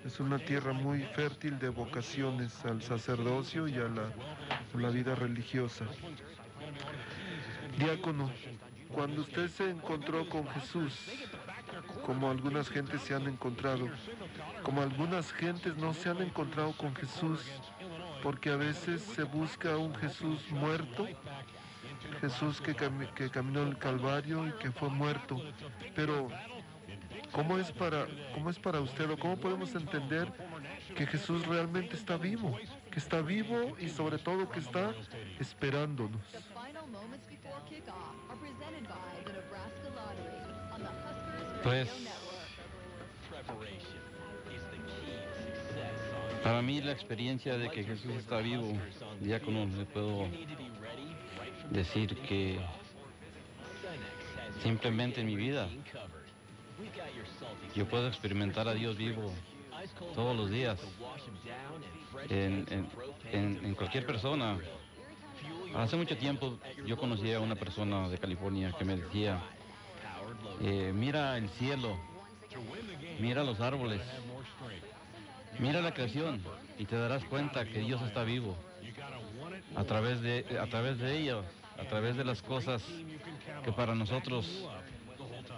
[0.05, 4.03] Es una tierra muy fértil de vocaciones al sacerdocio y a la,
[4.73, 5.85] a la vida religiosa.
[7.79, 8.29] Diácono,
[8.89, 10.93] cuando usted se encontró con Jesús,
[12.05, 13.87] como algunas gentes se han encontrado,
[14.63, 17.41] como algunas gentes no se han encontrado con Jesús,
[18.21, 21.07] porque a veces se busca un Jesús muerto,
[22.21, 25.41] Jesús que, cami- que caminó el Calvario y que fue muerto,
[25.95, 26.29] pero
[27.31, 30.31] ¿cómo es para, cómo es para usted o cómo podemos entender
[30.95, 32.57] que Jesús realmente está vivo,
[32.91, 34.93] que está vivo y sobre todo que está
[35.39, 36.21] esperándonos?
[41.63, 41.89] Pues-.
[46.43, 48.73] Para mí la experiencia de que Jesús está vivo,
[49.21, 50.27] diácono, le puedo
[51.69, 52.59] decir que
[54.61, 55.69] simplemente en mi vida
[57.73, 59.31] yo puedo experimentar a Dios vivo
[60.13, 60.79] todos los días
[62.29, 64.57] en cualquier persona.
[65.75, 69.41] Hace mucho tiempo yo conocí a una persona de California que me decía,
[70.61, 71.97] eh, mira el cielo,
[73.19, 74.01] mira los árboles,
[75.59, 76.41] mira la creación
[76.77, 78.55] y te darás cuenta que Dios está vivo
[79.75, 81.45] a través de, a través de ellos,
[81.77, 82.83] a través de las cosas
[83.63, 84.67] que para nosotros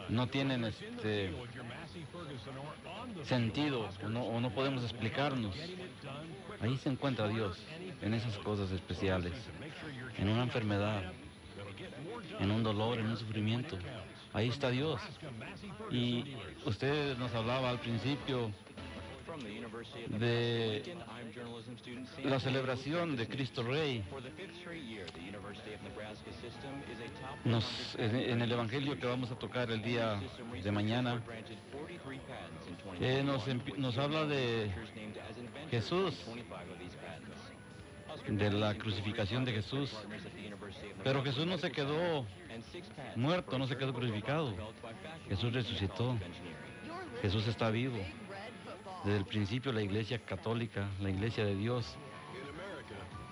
[0.10, 1.34] no tienen este
[3.24, 5.56] sentido o no, o no podemos explicarnos.
[6.62, 7.62] Ahí se encuentra Dios,
[8.02, 9.34] en esas cosas especiales,
[10.18, 11.04] en una enfermedad,
[12.40, 13.78] en un dolor, en un sufrimiento.
[14.36, 15.00] Ahí está Dios.
[15.92, 18.52] Y usted nos hablaba al principio
[20.10, 20.84] de
[22.22, 24.04] la celebración de Cristo Rey.
[27.98, 30.22] En, el Evangelio que vamos a tocar el día
[30.62, 31.24] de mañana,
[33.00, 33.24] eh,
[33.78, 34.70] nos habla de
[35.72, 36.14] Jesús,
[38.28, 39.92] de la crucificación de Jesús.
[41.04, 42.26] Pero Jesús no se quedó
[43.16, 44.54] muerto, no se quedó crucificado.
[45.30, 46.18] Jesús resucitó.
[47.22, 47.98] Jesús está vivo.
[49.04, 51.96] Desde el principio la iglesia católica, la iglesia de Dios,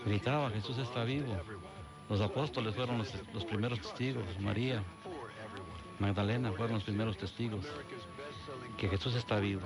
[0.05, 1.35] gritaba, Jesús está vivo.
[2.09, 4.83] Los apóstoles fueron los, los primeros testigos, María,
[5.99, 7.65] Magdalena fueron los primeros testigos,
[8.77, 9.61] que Jesús está vivo.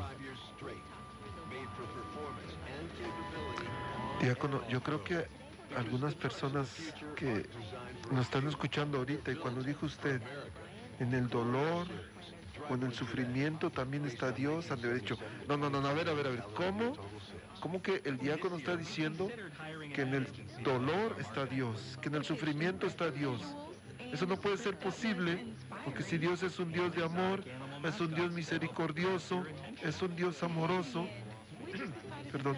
[4.22, 5.26] Diácono, yo creo que
[5.76, 7.45] algunas personas que
[8.11, 10.22] nos están escuchando ahorita y cuando dijo usted,
[10.99, 11.88] en el dolor
[12.70, 15.88] o en el sufrimiento también está Dios, han de haber dicho, no, no, no, no,
[15.88, 16.93] a ver, a ver, a ver, ¿cómo?
[17.59, 19.30] ¿Cómo que el diácono está diciendo
[19.93, 20.28] que en el
[20.63, 23.41] dolor está Dios, que en el sufrimiento está Dios?
[24.11, 25.53] Eso no puede ser posible,
[25.84, 27.43] porque si Dios es un Dios de amor,
[27.84, 29.43] es un Dios misericordioso,
[29.84, 31.07] es un Dios amoroso,
[32.32, 32.57] perdón,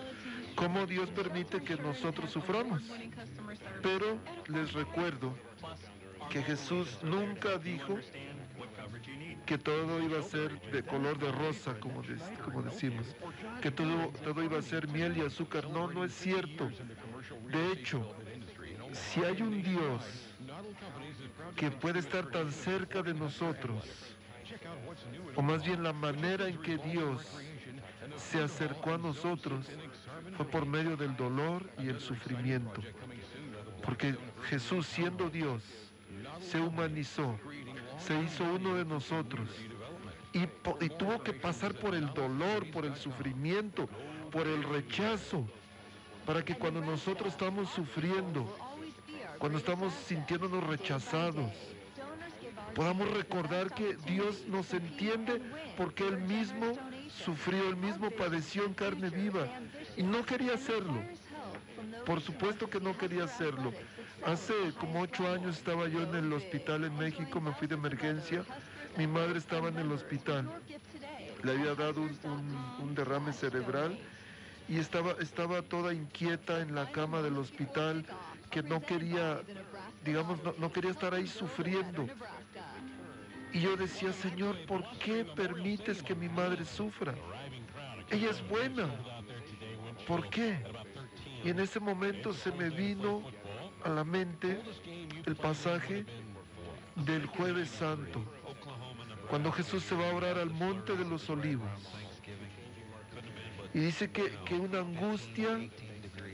[0.60, 2.84] ¿cómo Dios permite que nosotros suframos?
[3.82, 5.34] Pero les recuerdo
[6.30, 7.98] que Jesús nunca dijo
[9.46, 12.04] que todo iba a ser de color de rosa, como,
[12.44, 13.08] como decimos,
[13.62, 15.70] que todo, todo iba a ser miel y azúcar.
[15.70, 16.70] No, no es cierto.
[17.50, 18.14] De hecho,
[18.92, 20.04] si hay un Dios
[21.56, 23.86] que puede estar tan cerca de nosotros,
[25.36, 27.26] o más bien la manera en que Dios
[28.18, 29.66] se acercó a nosotros
[30.46, 32.82] por medio del dolor y el sufrimiento.
[33.84, 34.16] Porque
[34.50, 35.64] Jesús, siendo Dios,
[36.40, 37.38] se humanizó,
[37.98, 39.50] se hizo uno de nosotros
[40.34, 43.90] y tuvo que pasar por el dolor, por el sufrimiento,
[44.32, 45.48] por el rechazo,
[46.26, 48.46] para que cuando nosotros estamos sufriendo,
[49.40, 51.52] cuando estamos sintiéndonos rechazados,
[52.76, 55.42] podamos recordar que Dios nos entiende
[55.78, 56.74] porque Él mismo
[57.26, 59.48] sufrió, Él mismo padeció en carne viva
[59.98, 61.02] y no quería hacerlo.
[62.06, 63.74] Por supuesto que no quería hacerlo.
[64.26, 68.44] Hace como ocho años estaba yo en el hospital en México, me fui de emergencia,
[68.98, 70.50] mi madre estaba en el hospital
[71.44, 72.18] le había dado un,
[72.82, 73.98] un- derrame cerebral
[74.68, 78.06] y estaba, estaba toda inquieta en la cama del hospital,
[78.52, 79.42] que no quería,
[80.04, 82.06] digamos, no, no quería estar ahí sufriendo.
[83.54, 87.16] Y yo decía, Señor, ¿por qué permites que mi madre sufra?
[88.12, 88.90] Ella es buena.
[90.08, 90.64] ¿Por qué?
[91.44, 93.24] Y en ese momento se me vino
[93.84, 94.60] a la mente
[95.26, 96.06] el pasaje
[96.96, 98.22] del jueves santo,
[99.30, 101.70] cuando Jesús se va a orar al monte de los olivos.
[103.74, 105.70] Y dice que, que una angustia,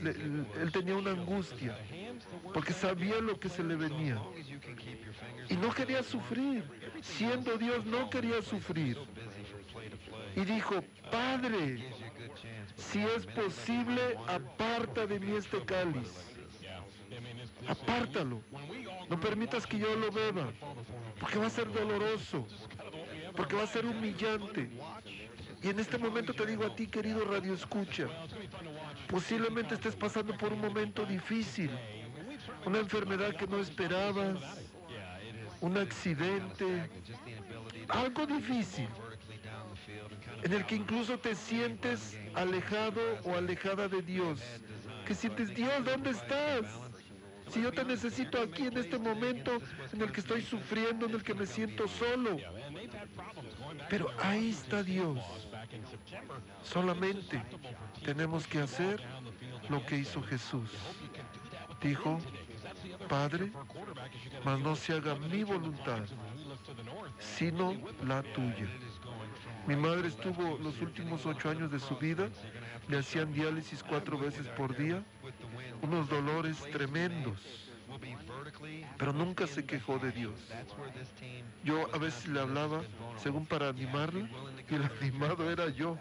[0.02, 1.78] él tenía una angustia,
[2.52, 4.20] porque sabía lo que se le venía.
[5.48, 6.64] Y no quería sufrir,
[7.02, 8.98] siendo Dios no quería sufrir.
[10.34, 11.90] Y dijo, Padre,
[12.76, 16.12] si es posible, aparta de mí este cáliz.
[17.66, 18.42] Apártalo.
[19.08, 20.52] No permitas que yo lo beba,
[21.18, 22.46] porque va a ser doloroso,
[23.34, 24.70] porque va a ser humillante.
[25.62, 28.08] Y en este momento te digo a ti, querido Radio Escucha,
[29.08, 31.70] posiblemente estés pasando por un momento difícil,
[32.64, 34.38] una enfermedad que no esperabas,
[35.60, 36.88] un accidente,
[37.88, 38.88] algo difícil,
[40.42, 44.40] en el que incluso te sientes alejado o alejada de Dios,
[45.06, 46.66] que sientes, Dios, ¿dónde estás?
[47.50, 49.58] Si yo te necesito aquí en este momento
[49.92, 52.38] en el que estoy sufriendo, en el que me siento solo.
[53.88, 55.18] Pero ahí está Dios.
[56.62, 57.40] Solamente
[58.04, 59.00] tenemos que hacer
[59.68, 60.70] lo que hizo Jesús.
[61.80, 62.18] Dijo,
[63.08, 63.50] Padre,
[64.44, 66.02] mas no se haga mi voluntad,
[67.18, 68.68] sino la tuya.
[69.66, 72.28] Mi madre estuvo los últimos ocho años de su vida,
[72.88, 75.02] le hacían diálisis cuatro veces por día,
[75.82, 77.66] unos dolores tremendos,
[78.98, 80.34] pero nunca se quejó de Dios.
[81.64, 82.82] Yo a veces le hablaba,
[83.16, 84.28] según para animarla,
[84.70, 85.98] y el animado era yo,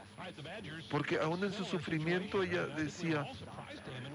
[0.89, 3.27] porque aún en su sufrimiento ella decía,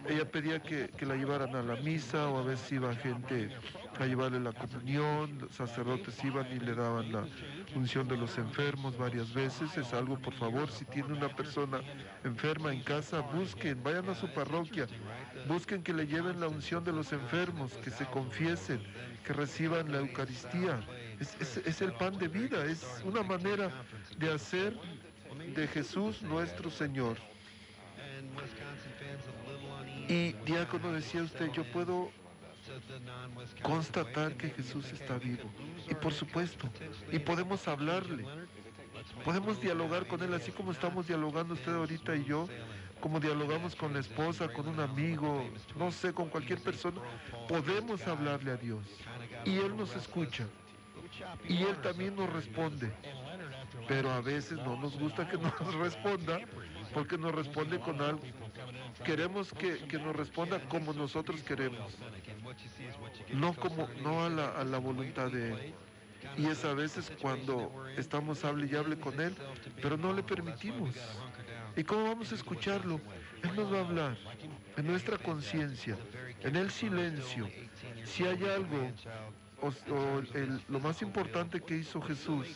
[0.08, 3.50] ella pedía que, que la llevaran a la misa o a veces iba gente
[3.98, 7.24] a llevarle la comunión, sacerdotes iban y le daban la
[7.74, 9.76] unción de los enfermos varias veces.
[9.76, 11.80] Es algo, por favor, si tiene una persona
[12.24, 14.86] enferma en casa, busquen, vayan a su parroquia,
[15.46, 18.80] busquen que le lleven la unción de los enfermos, que se confiesen,
[19.24, 20.80] que reciban la Eucaristía.
[21.20, 23.70] Es- es el pan de vida, es una manera
[24.18, 24.74] de hacer
[25.54, 27.16] de Jesús nuestro Señor.
[30.10, 32.10] Y diácono decía usted, yo puedo
[33.62, 35.48] constatar que Jesús está vivo.
[35.88, 36.68] Y por supuesto,
[37.12, 38.24] y podemos hablarle,
[39.24, 42.48] podemos dialogar con Él, así como estamos dialogando usted ahorita y yo,
[43.00, 47.00] como dialogamos con la esposa, con un amigo, no sé, con cualquier persona,
[47.48, 48.84] podemos hablarle a Dios.
[49.44, 50.44] Y Él nos escucha.
[51.48, 52.90] Y Él también nos responde.
[53.86, 56.40] Pero a veces no nos gusta que nos responda
[56.92, 58.22] porque nos responde con algo.
[59.04, 61.96] Queremos que, que nos responda como nosotros queremos,
[63.32, 65.74] no como no a la, a la voluntad de Él.
[66.36, 69.34] Y es a veces cuando estamos hable y hable con Él,
[69.80, 70.94] pero no le permitimos.
[71.76, 73.00] ¿Y cómo vamos a escucharlo?
[73.42, 74.18] Él nos va a hablar
[74.76, 75.96] en nuestra conciencia,
[76.42, 77.48] en el silencio.
[78.04, 78.90] Si hay algo,
[80.68, 82.46] lo más importante que hizo Jesús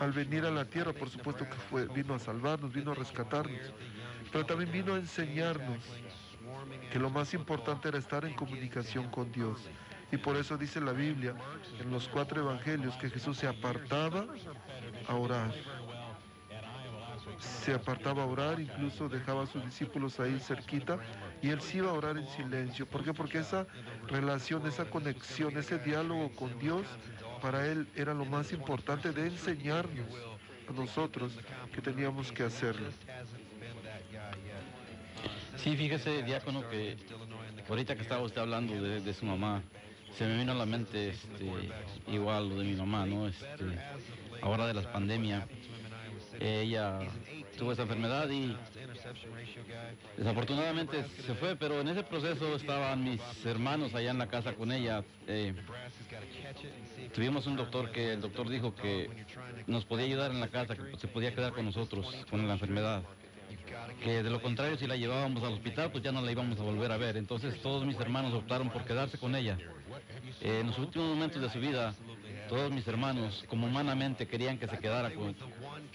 [0.00, 3.60] al venir a la tierra, por supuesto que fue, vino a salvarnos, vino a rescatarnos,
[4.32, 5.78] pero también vino a enseñarnos
[6.90, 9.60] que lo más importante era estar en comunicación con Dios.
[10.12, 11.34] Y por eso dice la Biblia
[11.80, 14.26] en los cuatro evangelios que Jesús se apartaba
[15.08, 15.52] a orar.
[17.38, 20.98] Se apartaba a orar, incluso dejaba a sus discípulos ahí cerquita
[21.42, 22.86] y él sí iba a orar en silencio.
[22.86, 23.12] ¿Por qué?
[23.12, 23.66] Porque esa
[24.08, 26.86] relación, esa conexión, ese diálogo con Dios,
[27.40, 30.06] para él era lo más importante de enseñarnos
[30.68, 31.32] a nosotros
[31.72, 32.88] que teníamos que hacerlo.
[35.56, 36.96] Sí, fíjese, diácono, que
[37.68, 39.62] ahorita que estaba usted hablando de, su mamá,
[40.16, 41.50] se me vino a la mente este,
[42.08, 43.28] igual lo de mi mamá, ¿no?
[43.28, 43.46] Este,
[44.42, 45.46] ahora de la pandemia,
[46.40, 47.00] ella
[47.56, 48.56] tuvo esa enfermedad y
[50.16, 54.72] desafortunadamente se fue, pero en ese proceso estaban mis hermanos allá en la casa con
[54.72, 55.02] ella.
[55.26, 55.54] eh,
[57.14, 59.08] tuvimos un doctor que el doctor dijo que
[59.66, 63.02] nos podía ayudar en la casa, que se podía quedar con nosotros con la enfermedad
[64.02, 66.62] que de lo contrario si la llevábamos al hospital pues ya no la íbamos a
[66.62, 67.16] volver a ver.
[67.16, 69.58] Entonces todos mis hermanos optaron por quedarse con ella.
[70.40, 71.94] Eh, en los últimos momentos de su vida,
[72.48, 75.34] todos mis hermanos como humanamente querían que se quedara con,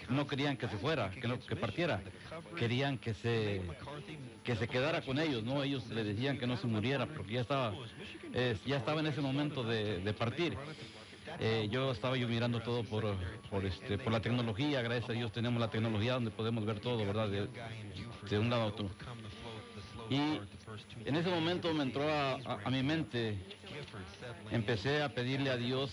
[0.08, 2.00] no querían que se fuera, que, no- que partiera,
[2.58, 3.62] querían que se
[4.44, 7.40] que se quedara con ellos, no ellos le decían que no se muriera porque ya
[7.42, 7.72] estaba
[8.34, 10.56] eh, ya estaba en ese momento de, de partir.
[11.38, 13.14] Eh, yo estaba yo mirando todo por,
[13.50, 16.98] por, este, por la tecnología, gracias a Dios tenemos la tecnología donde podemos ver todo,
[17.06, 17.28] ¿verdad?
[17.28, 18.90] De, un lado a otro.
[20.10, 20.40] Y
[21.06, 22.34] en ese momento me entró a-
[22.64, 23.38] a mi mente,
[24.50, 25.90] empecé a pedirle a Dios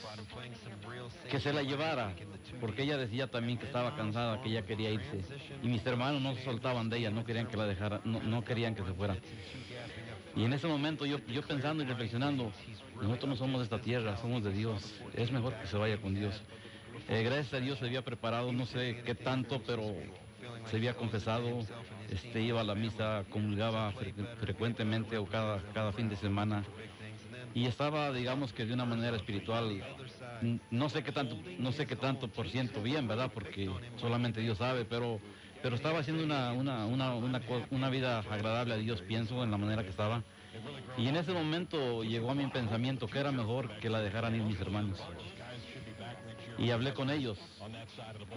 [1.29, 2.13] que se la llevara,
[2.59, 5.21] porque ella decía también que estaba cansada, que ella quería irse.
[5.63, 8.43] Y mis hermanos no se soltaban de ella, no querían que la dejara, no, no
[8.43, 9.17] querían que se fuera.
[10.35, 12.51] Y en ese momento yo, yo pensando y reflexionando,
[13.01, 14.93] nosotros no somos de esta tierra, somos de Dios.
[15.13, 16.39] Es mejor que se vaya con Dios.
[17.07, 19.83] Eh, gracias a Dios se había preparado, no sé qué tanto, pero
[20.69, 21.65] se había confesado,
[22.11, 26.63] este, iba a la misa, comulgaba fre- frecuentemente o cada, cada fin de semana.
[27.53, 29.81] Y estaba, digamos que de una manera espiritual,
[30.71, 33.31] no sé qué tanto, no sé qué tanto por ciento bien, ¿verdad?
[33.33, 35.19] Porque solamente Dios sabe, pero,
[35.61, 37.41] pero estaba haciendo una, una, una, una,
[37.71, 40.23] una vida agradable a Dios, pienso, en la manera que estaba.
[40.97, 44.43] Y en ese momento llegó a mi pensamiento que era mejor que la dejaran ir
[44.43, 44.99] mis hermanos.
[46.57, 47.37] Y hablé con ellos.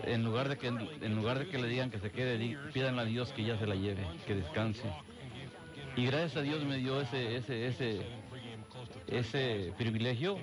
[0.05, 3.05] En lugar de que, en lugar de que le digan que se quede, pídanle a
[3.05, 4.89] Dios que ya se la lleve, que descanse.
[5.97, 8.01] Y gracias a Dios me dio ese, ese, ese,
[9.19, 10.39] ese privilegio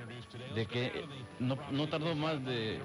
[0.55, 1.05] de que
[1.39, 2.79] no, no tardó más de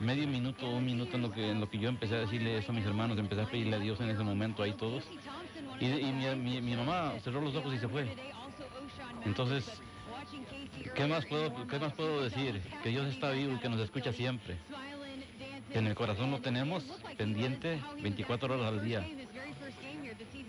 [0.00, 2.58] medio minuto o un minuto en lo que en lo que yo empecé a decirle
[2.58, 5.04] eso a mis hermanos, empecé a pedirle a Dios en ese momento ahí todos.
[5.80, 8.06] Y, y mi, mi- mamá cerró los ojos y se fue.
[9.24, 9.64] Entonces,
[10.94, 12.60] ¿qué más puedo, qué más puedo decir?
[12.82, 14.56] Que Dios está vivo y que nos escucha siempre.
[15.72, 16.84] En el corazón lo tenemos
[17.16, 19.06] pendiente 24 horas al día.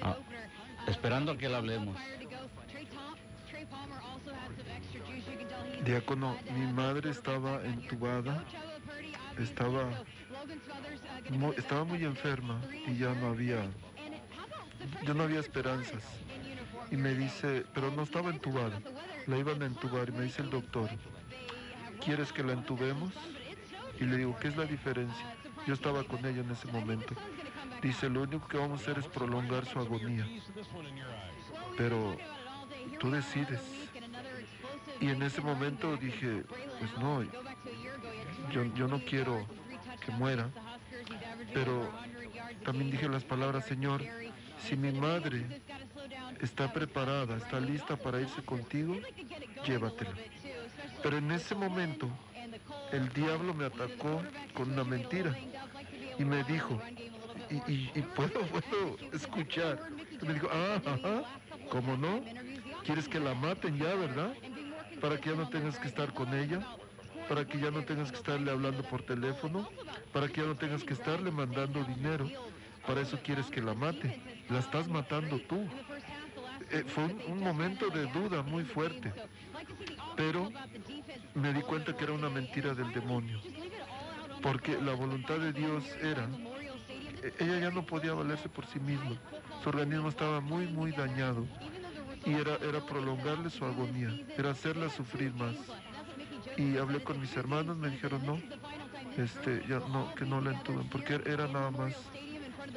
[0.01, 0.17] Ah,
[0.87, 1.97] esperando a que le hablemos.
[5.83, 8.43] Diácono, mi madre estaba entubada,
[9.37, 9.89] estaba,
[11.57, 13.69] estaba muy enferma y ya no había,
[15.05, 16.03] ya no había esperanzas.
[16.89, 18.79] Y me dice, pero no estaba entubada,
[19.27, 20.89] la iban a entubar y me dice el doctor,
[22.03, 23.13] ¿quieres que la entubemos?
[23.99, 25.35] Y le digo, ¿qué es la diferencia?
[25.67, 27.13] Yo estaba con ella en ese momento.
[27.81, 30.25] Dice, lo único que vamos a hacer es prolongar su agonía.
[31.75, 32.15] Pero
[32.99, 33.82] tú decides.
[35.03, 36.43] Y en ese momento dije,
[36.79, 37.23] pues no,
[38.51, 39.45] yo, yo no quiero
[40.05, 40.49] que muera,
[41.53, 41.91] pero
[42.63, 44.01] también dije las palabras, Señor,
[44.65, 45.61] si mi madre
[46.39, 48.95] está preparada, está lista para irse contigo,
[49.67, 50.13] llévatela.
[51.03, 52.07] Pero en ese momento
[52.93, 54.21] el diablo me atacó
[54.53, 55.35] con una mentira
[56.17, 56.81] y me dijo,
[57.49, 59.79] y, y- y puedo, puedo escuchar,
[60.21, 61.23] me dijo, ah, ajá,
[61.69, 62.23] ¿cómo no?
[62.85, 64.33] ¿Quieres que la maten ya, verdad?
[65.03, 66.65] Para que ya no tengas que estar con ella,
[67.27, 69.69] para que ya no tengas que estarle hablando por teléfono,
[70.13, 72.25] para que ya no tengas que estarle mandando dinero.
[72.87, 74.21] Para eso quieres que la mate.
[74.47, 75.67] La estás matando tú.
[76.71, 79.11] Eh, fue un, momento de duda muy fuerte,
[80.15, 80.49] pero
[81.33, 83.41] me di cuenta que era una mentira del demonio,
[84.41, 86.29] porque la voluntad de Dios era,
[87.21, 89.17] e- ella ya no podía valerse por sí misma,
[89.61, 91.45] su organismo estaba muy, muy dañado,
[92.25, 95.55] y era, era prolongarle su agonía, era hacerla sufrir más.
[96.57, 98.39] Y hablé con mis hermanos, me dijeron no,
[99.17, 101.95] este, ya no, que no la entuben, porque era nada más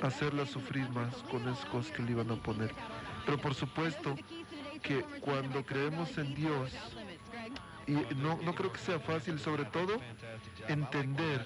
[0.03, 2.75] hacerla sufrir más con esas cosas que le iban a poner.
[3.25, 4.17] Pero por supuesto
[4.83, 6.73] que cuando creemos en Dios,
[7.87, 10.01] y no, no creo que sea fácil, sobre todo,
[10.69, 11.45] entender.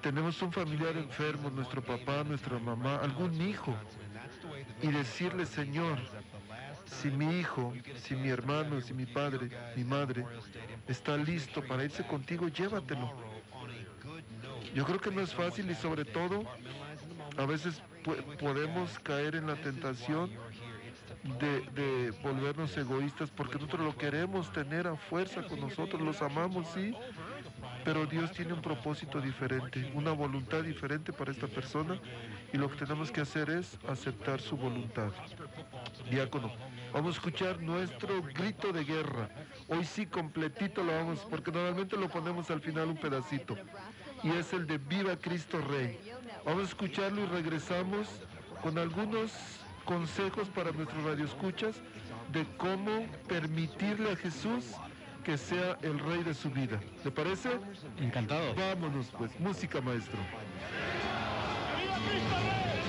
[0.00, 3.74] Tenemos un familiar enfermo, nuestro papá, nuestra mamá, algún hijo,
[4.82, 5.98] y decirle, Señor,
[6.88, 10.24] si mi hijo, si mi hermano, si mi padre, mi madre
[10.86, 13.12] está listo para irse contigo, llévatelo.
[14.74, 16.44] Yo creo que no es fácil y sobre todo
[17.36, 17.82] a veces
[18.38, 20.30] podemos caer en la tentación
[21.40, 26.68] de, de volvernos egoístas porque nosotros lo queremos tener a fuerza con nosotros, los amamos,
[26.74, 26.94] sí,
[27.84, 31.98] pero Dios tiene un propósito diferente, una voluntad diferente para esta persona
[32.52, 35.10] y lo que tenemos que hacer es aceptar su voluntad.
[36.10, 36.52] Diácono,
[36.92, 39.28] vamos a escuchar nuestro grito de guerra.
[39.68, 43.56] Hoy sí completito lo vamos, porque normalmente lo ponemos al final un pedacito.
[44.22, 45.98] Y es el de Viva Cristo Rey.
[46.44, 48.08] Vamos a escucharlo y regresamos
[48.62, 49.32] con algunos
[49.84, 51.76] consejos para nuestros radioescuchas
[52.32, 54.74] de cómo permitirle a Jesús
[55.24, 56.80] que sea el rey de su vida.
[57.04, 57.50] ¿Le parece?
[58.00, 58.54] Encantado.
[58.54, 60.18] Vámonos pues, música maestro.
[62.84, 62.87] Un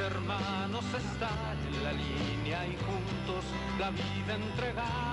[0.00, 3.44] hermanos estar en la línea y juntos
[3.78, 5.09] la vida entregar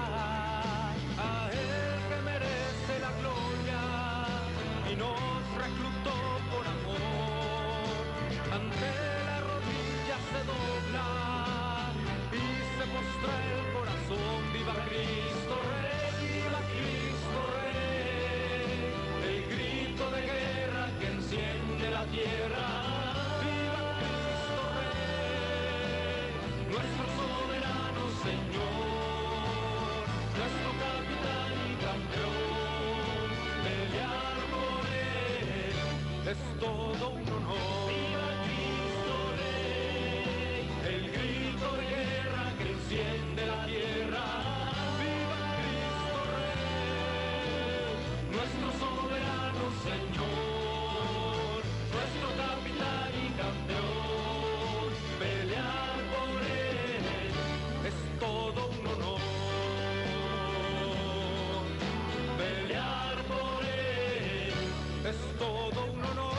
[65.70, 66.34] todo un honor.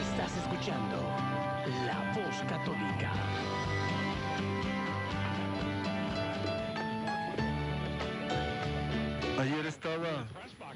[0.00, 0.96] Estás escuchando
[1.86, 3.12] La Voz Católica.
[9.40, 10.26] Ayer estaba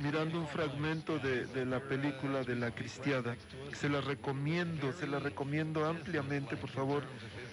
[0.00, 3.36] mirando un fragmento de, de la película de La Cristiada.
[3.72, 7.04] Se la recomiendo, se la recomiendo ampliamente, por favor.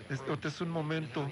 [0.09, 1.27] Este es un momento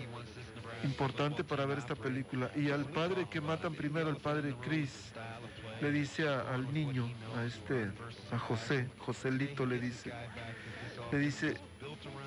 [0.84, 2.52] importante para ver esta película.
[2.56, 5.12] Y al padre que matan primero, al padre Chris,
[5.82, 7.92] le dice al niño, a este,
[8.32, 10.12] a José, Joselito le dice,
[11.12, 11.56] le dice,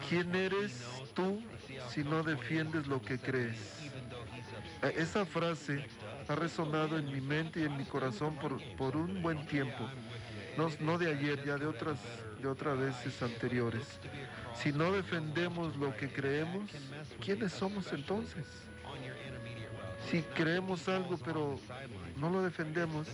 [0.08, 0.84] ¿quién eres
[1.14, 1.42] tú
[1.90, 3.90] si no defiendes lo que crees?
[4.82, 5.86] Eh, Esa frase
[6.28, 9.88] ha resonado en mi mente y en mi corazón por, por un buen tiempo.
[10.56, 11.98] No, no de ayer, ya de otras,
[12.40, 14.00] de otras veces anteriores.
[14.62, 16.70] Si no defendemos lo que creemos,
[17.20, 18.44] ¿quiénes somos entonces?
[20.10, 21.58] Si creemos algo pero
[22.16, 23.08] no lo defendemos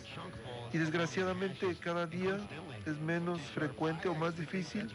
[0.73, 2.39] y desgraciadamente cada día
[2.87, 4.89] es menos frecuente o más difícil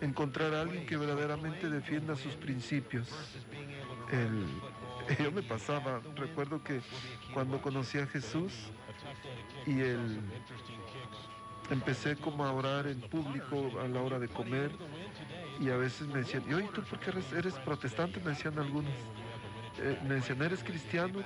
[0.00, 3.08] encontrar a alguien que verdaderamente defienda sus principios.
[5.22, 6.80] Yo me pasaba, recuerdo que
[7.32, 8.52] cuando conocí a Jesús
[9.66, 10.20] y el,
[11.70, 14.70] empecé como a orar en público a la hora de comer
[15.60, 18.20] y a veces me decían, y oye, ¿tú por qué eres, eres protestante?
[18.20, 18.92] Me decían algunos.
[19.78, 21.22] Eh, me decían, ¿eres cristiano?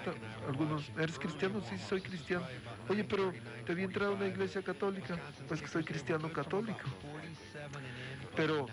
[0.47, 1.61] Algunos, ¿eres cristiano?
[1.68, 2.47] Sí, soy cristiano.
[2.89, 3.33] Oye, pero
[3.64, 5.18] te vi entrar a una iglesia católica.
[5.47, 6.81] Pues que soy cristiano católico.
[8.35, 8.66] Pero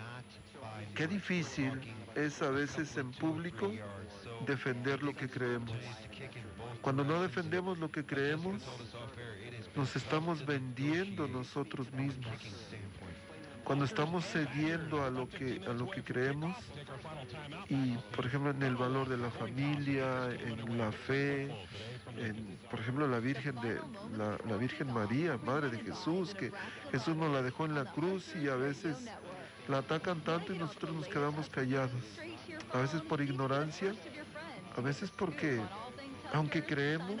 [0.94, 1.72] qué difícil
[2.14, 3.72] es a veces en público
[4.46, 5.76] defender lo que creemos.
[6.80, 8.62] Cuando no defendemos lo que creemos,
[9.76, 12.32] nos estamos vendiendo nosotros mismos.
[13.68, 16.56] Cuando estamos cediendo a lo que a lo que creemos
[17.68, 21.54] y por ejemplo en el valor de la familia, en la fe,
[22.16, 23.78] en, por ejemplo la Virgen de
[24.16, 26.50] la, la Virgen María, Madre de Jesús, que
[26.92, 28.96] Jesús nos la dejó en la cruz y a veces
[29.68, 32.02] la atacan tanto y nosotros nos quedamos callados.
[32.72, 33.94] A veces por ignorancia,
[34.78, 35.60] a veces porque
[36.32, 37.20] aunque creemos,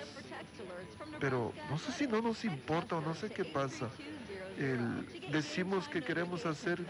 [1.20, 3.90] pero no sé si no nos importa o no sé qué pasa.
[5.30, 6.80] Decimos que queremos hacer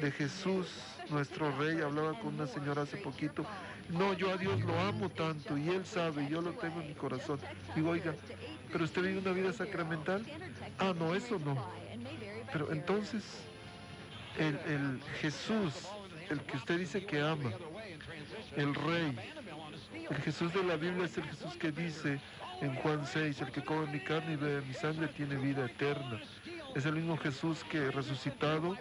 [0.00, 0.68] de Jesús
[1.08, 1.80] nuestro rey.
[1.80, 3.44] Hablaba con una señora hace poquito.
[3.90, 6.94] No, yo a Dios lo amo tanto y Él sabe, yo lo tengo en mi
[6.94, 7.38] corazón.
[7.74, 8.14] Digo, oiga,
[8.72, 10.24] pero usted vive una vida sacramental.
[10.78, 11.68] Ah, no, eso no.
[12.52, 13.22] Pero entonces,
[14.38, 15.88] el, el Jesús,
[16.30, 17.52] el que usted dice que ama,
[18.56, 19.16] el rey,
[20.10, 22.20] el Jesús de la Biblia es el Jesús que dice
[22.60, 26.20] en Juan 6, el que come mi carne y bebe mi sangre tiene vida eterna.
[26.74, 28.76] Es el mismo Jesús que resucitado,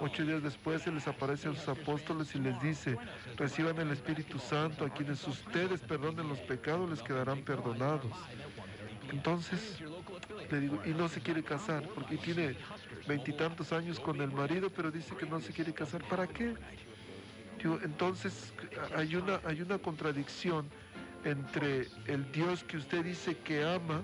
[0.00, 2.98] ocho días después se les aparece a sus apóstoles y les dice,
[3.36, 8.12] reciban el Espíritu Santo, a quienes ustedes perdonen los pecados les quedarán perdonados.
[9.12, 9.78] Entonces,
[10.50, 12.56] le digo, y no se quiere casar, porque tiene
[13.06, 16.02] veintitantos años con el marido, pero dice que no se quiere casar.
[16.04, 16.54] ¿Para qué?
[17.82, 18.52] Entonces
[18.94, 20.68] hay una, hay una contradicción
[21.24, 24.02] entre el Dios que usted dice que ama,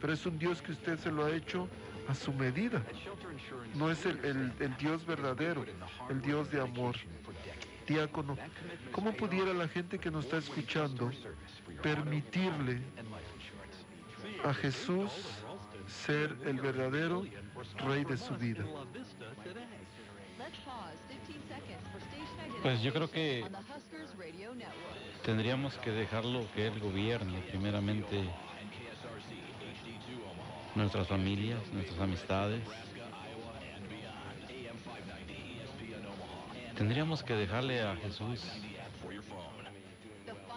[0.00, 1.68] pero es un Dios que usted se lo ha hecho
[2.10, 2.82] a su medida.
[3.74, 5.64] No es el, el- Dios verdadero,
[6.08, 6.96] el Dios de amor.
[7.86, 8.36] Diácono,
[8.92, 11.10] ¿cómo pudiera la gente que nos está escuchando
[11.82, 12.80] permitirle
[14.44, 15.10] a Jesús
[15.86, 17.24] ser el verdadero
[17.86, 18.64] rey de su vida?
[22.62, 23.44] Pues yo creo que
[25.24, 28.28] tendríamos que dejarlo que Él gobierne primeramente
[30.74, 32.62] nuestras familias, nuestras amistades.
[36.76, 38.40] Tendríamos que dejarle a Jesús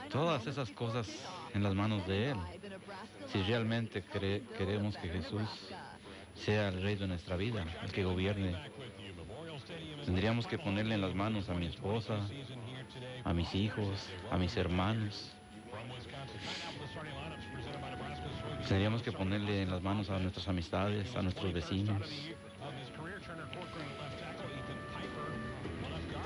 [0.10, 1.08] todas esas cosas
[1.54, 2.38] en las manos de Él.
[3.32, 4.04] Si realmente
[4.58, 5.50] queremos que Jesús
[6.36, 8.56] sea el rey de nuestra vida, el que gobierne
[10.06, 12.20] Tendríamos que ponerle en las manos a mi esposa,
[13.24, 15.32] a mis hijos, a mis hermanos.
[18.74, 22.02] Tendríamos que ponerle en las manos a nuestras amistades, a nuestros vecinos.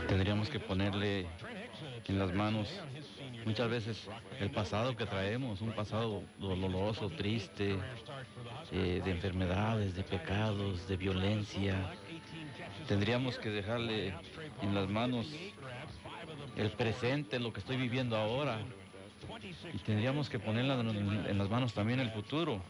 [0.08, 1.28] Tendríamos que ponerle
[2.08, 2.70] en las manos
[3.46, 4.08] muchas veces
[4.40, 7.76] el pasado que traemos, un pasado doloroso, triste,
[8.72, 11.76] eh, de enfermedades, de pecados, de violencia.
[12.88, 14.14] Tendríamos que dejarle
[14.62, 15.28] en las manos
[16.56, 18.62] el presente, lo que estoy viviendo ahora.
[19.74, 22.62] Y tendríamos que ponerle en en las manos también el futuro.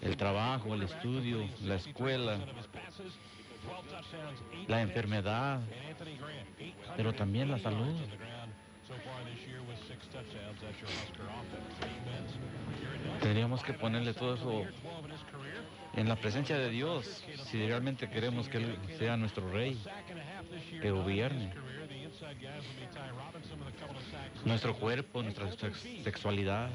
[0.00, 2.38] El trabajo, el estudio, la escuela,
[4.66, 5.60] la enfermedad,
[6.96, 7.96] pero también la salud.
[13.20, 14.64] Tendríamos que ponerle todo eso
[15.94, 19.78] en la presencia de Dios, si realmente queremos que Él sea nuestro rey,
[20.80, 21.52] que gobierne.
[24.44, 26.68] Nuestro cuerpo, nuestra sex- sexualidad,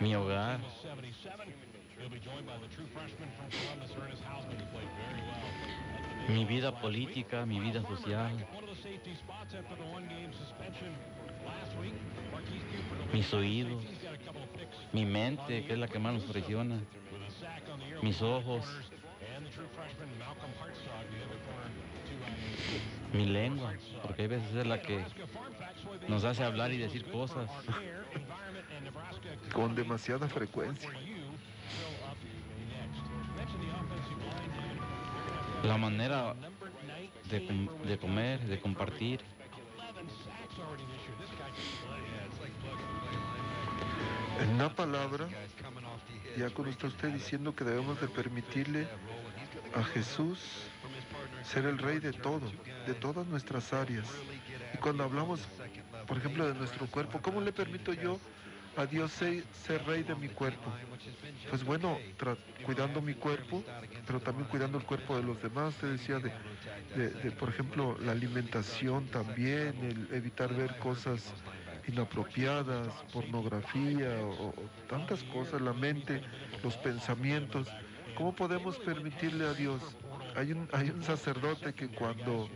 [0.00, 0.60] mi hogar,
[6.28, 8.32] mi vida política, mi vida social,
[13.12, 13.82] mis oídos,
[14.92, 16.78] mi mente, que es la que más nos presiona,
[18.02, 18.64] mis ojos,
[23.12, 25.04] mi lengua, porque hay veces es la que
[26.08, 27.48] nos hace hablar y decir cosas.
[29.52, 30.90] Con demasiada frecuencia.
[35.64, 36.34] La manera
[37.30, 39.20] de, com- de comer, de compartir.
[44.40, 45.26] En una palabra,
[46.36, 48.86] ya cuando está usted diciendo que debemos de permitirle
[49.74, 50.38] a Jesús
[51.50, 52.50] ser el rey de todo,
[52.86, 54.06] de todas nuestras áreas.
[54.74, 55.40] Y cuando hablamos,
[56.06, 58.18] por ejemplo, de nuestro cuerpo, ¿cómo le permito yo
[58.76, 59.44] a Dios ser,
[59.86, 60.72] rey de mi cuerpo?
[61.50, 61.98] Pues bueno,
[62.64, 63.64] cuidando mi cuerpo,
[64.06, 65.74] pero también cuidando el cuerpo de los demás.
[65.74, 66.32] Usted decía de,
[66.94, 71.32] de- de, por ejemplo, la alimentación también, el evitar ver cosas
[71.86, 74.54] inapropiadas, pornografía o, o
[74.88, 76.22] tantas cosas, la mente,
[76.62, 77.68] los pensamientos.
[78.14, 79.80] ¿Cómo podemos permitirle a Dios?
[80.38, 82.48] Hay un, hay un sacerdote que cuando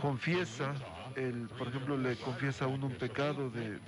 [0.00, 0.72] confiesa
[1.14, 3.78] el, por ejemplo, le confiesa a uno un pecado de,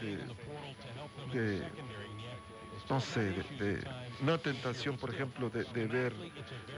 [2.90, 3.82] no sé, de,
[4.20, 6.12] una tentación, por ejemplo, de, ver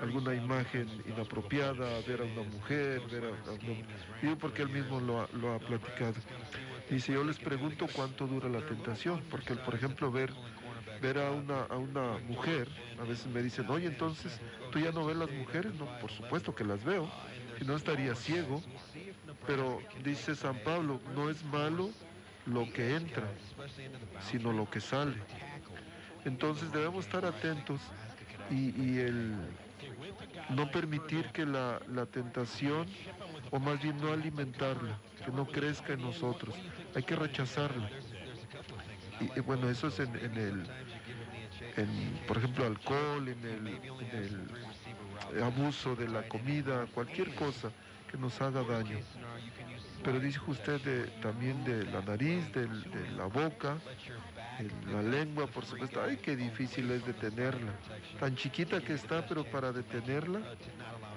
[0.01, 3.85] alguna imagen inapropiada, ver a una mujer, ver a, a un.
[4.23, 6.15] Digo porque él mismo lo ha, lo ha platicado.
[6.89, 10.33] Dice, yo les pregunto cuánto dura la tentación, porque por ejemplo ver,
[11.01, 12.69] ver a, una, a una mujer,
[13.01, 14.41] a veces me dicen, oye, entonces
[14.71, 17.11] tú ya no ves las mujeres, no, por supuesto que las veo,
[17.59, 18.63] si no estaría ciego,
[19.47, 21.91] pero dice San Pablo, no es malo
[22.47, 23.25] lo que entra,
[24.31, 25.17] sino lo que sale.
[26.25, 27.81] Entonces debemos estar atentos
[28.51, 29.35] y, el
[30.51, 32.87] no permitir que la, la tentación,
[33.51, 36.55] o más bien no alimentarla, que no crezca en nosotros.
[36.95, 37.91] Hay que rechazarla.
[39.21, 40.67] Y, bueno, eso es en el,
[41.79, 47.71] en, por ejemplo, alcohol, en el, abuso de la comida, cualquier cosa
[48.11, 48.99] que nos haga daño.
[50.03, 52.67] Pero dice usted de- también de la nariz, de
[53.17, 53.77] la boca,
[54.91, 56.01] la lengua, por supuesto.
[56.03, 57.73] Ay, qué difícil es detenerla.
[58.19, 60.41] Tan chiquita que está, pero para detenerla,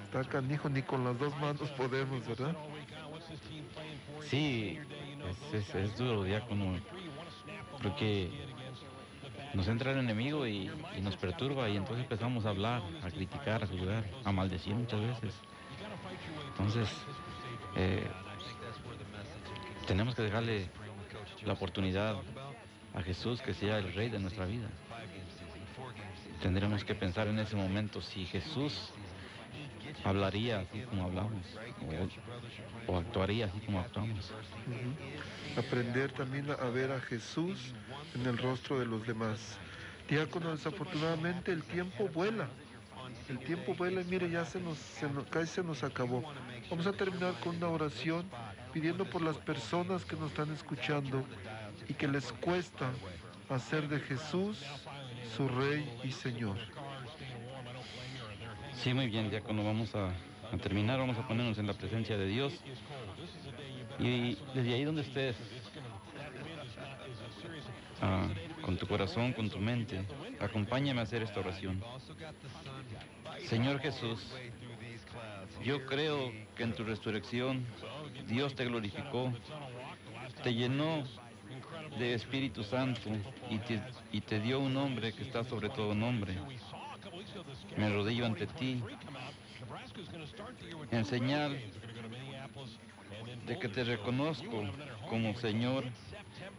[0.04, 2.56] está canijo, ni con las dos manos podemos, ¿verdad?
[4.30, 4.78] Sí,
[5.54, 6.78] es, es- es duro, diácono,
[7.82, 8.51] porque
[9.54, 10.70] nos entra el enemigo y,
[11.02, 15.34] nos perturba y entonces empezamos a hablar, a criticar, a juzgar, a maldecir muchas veces.
[16.50, 16.90] Entonces,
[17.76, 18.08] eh,
[19.88, 20.70] tenemos que dejarle
[21.44, 22.18] la oportunidad
[22.94, 24.70] a Jesús que sea el rey de nuestra vida.
[26.42, 28.92] Tendremos que pensar en ese momento si Jesús
[30.04, 31.44] hablaría así como hablamos
[32.88, 34.32] o, actuaría así como actuamos.
[35.58, 37.74] Aprender también a ver a Jesús
[38.16, 39.58] en el rostro de los demás.
[40.10, 42.48] Diácono, desafortunadamente el tiempo vuela.
[43.30, 46.24] El tiempo vuela y mire, ya se nos, se nos, casi se nos acabó.
[46.70, 48.30] Vamos a terminar con una oración
[48.74, 51.26] pidiendo por las personas que nos están escuchando
[51.88, 52.90] y que les cuesta
[53.50, 54.64] hacer de Jesús
[55.36, 56.58] su Rey y Señor.
[58.84, 62.26] Sí, muy bien, diácono, vamos a, a terminar, vamos a ponernos en la presencia de
[62.26, 62.60] Dios.
[64.00, 65.36] Y desde ahí donde estés,
[68.02, 68.28] ah,
[68.64, 70.04] con tu corazón, con tu mente,
[70.40, 71.80] acompáñame a hacer esta oración.
[73.46, 74.20] Señor Jesús,
[75.64, 77.64] yo creo que en tu resurrección
[78.28, 79.32] Dios te glorificó,
[80.42, 81.04] te llenó
[82.00, 83.12] de Espíritu Santo
[83.48, 83.80] y te,
[84.12, 86.36] y te dio un nombre que está sobre todo nombre.
[87.78, 88.82] Me arrodillo ante ti
[90.92, 91.58] en señal
[93.46, 94.64] de que te reconozco
[95.10, 95.84] como Señor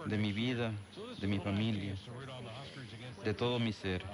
[0.06, 0.72] de mi vida,
[1.20, 1.94] de mi familia,
[3.24, 4.04] de todo mi ser.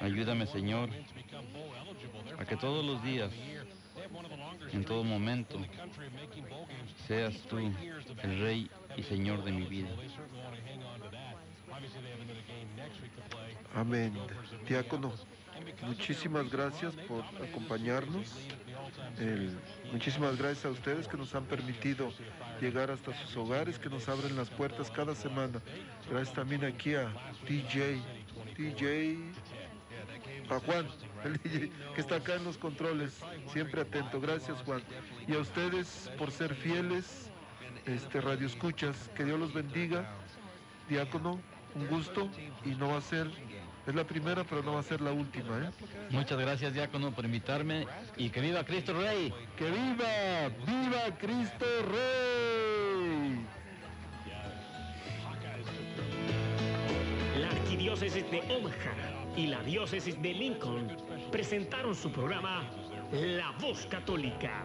[0.00, 0.90] Ayúdame, Señor,
[2.38, 3.30] a que todos los días,
[4.72, 5.58] en todo momento,
[7.06, 9.90] seas tú el Rey y Señor de mi vida.
[13.74, 14.12] Amén.
[14.68, 15.12] Diácono,
[15.82, 18.32] muchísimas gracias por acompañarnos.
[19.92, 22.12] Muchísimas gracias a ustedes que nos han permitido
[22.60, 25.60] llegar hasta sus hogares, que nos abren las puertas cada semana.
[26.08, 27.12] Gracias también aquí a
[27.48, 28.00] DJ,
[28.56, 29.18] DJ,
[30.50, 30.86] a Juan,
[31.94, 33.20] que está acá en los controles,
[33.52, 34.20] siempre atento.
[34.20, 34.82] Gracias Juan.
[35.26, 37.30] Y a ustedes por ser fieles,
[37.86, 40.08] este Radio Escuchas, que Dios los bendiga.
[40.88, 41.40] Diácono,
[41.74, 42.28] un gusto
[42.64, 43.30] y no va a ser,
[43.86, 45.70] es la primera, pero no va a ser la última, ¿eh?
[46.10, 49.32] Muchas gracias, diácono, por invitarme y que viva Cristo Rey.
[49.56, 50.48] ¡Que viva!
[50.66, 53.46] ¡Viva Cristo Rey!
[57.40, 58.94] La arquidiócesis de Omaha
[59.36, 60.96] y la diócesis de Lincoln
[61.32, 62.62] presentaron su programa
[63.12, 64.64] La Voz Católica,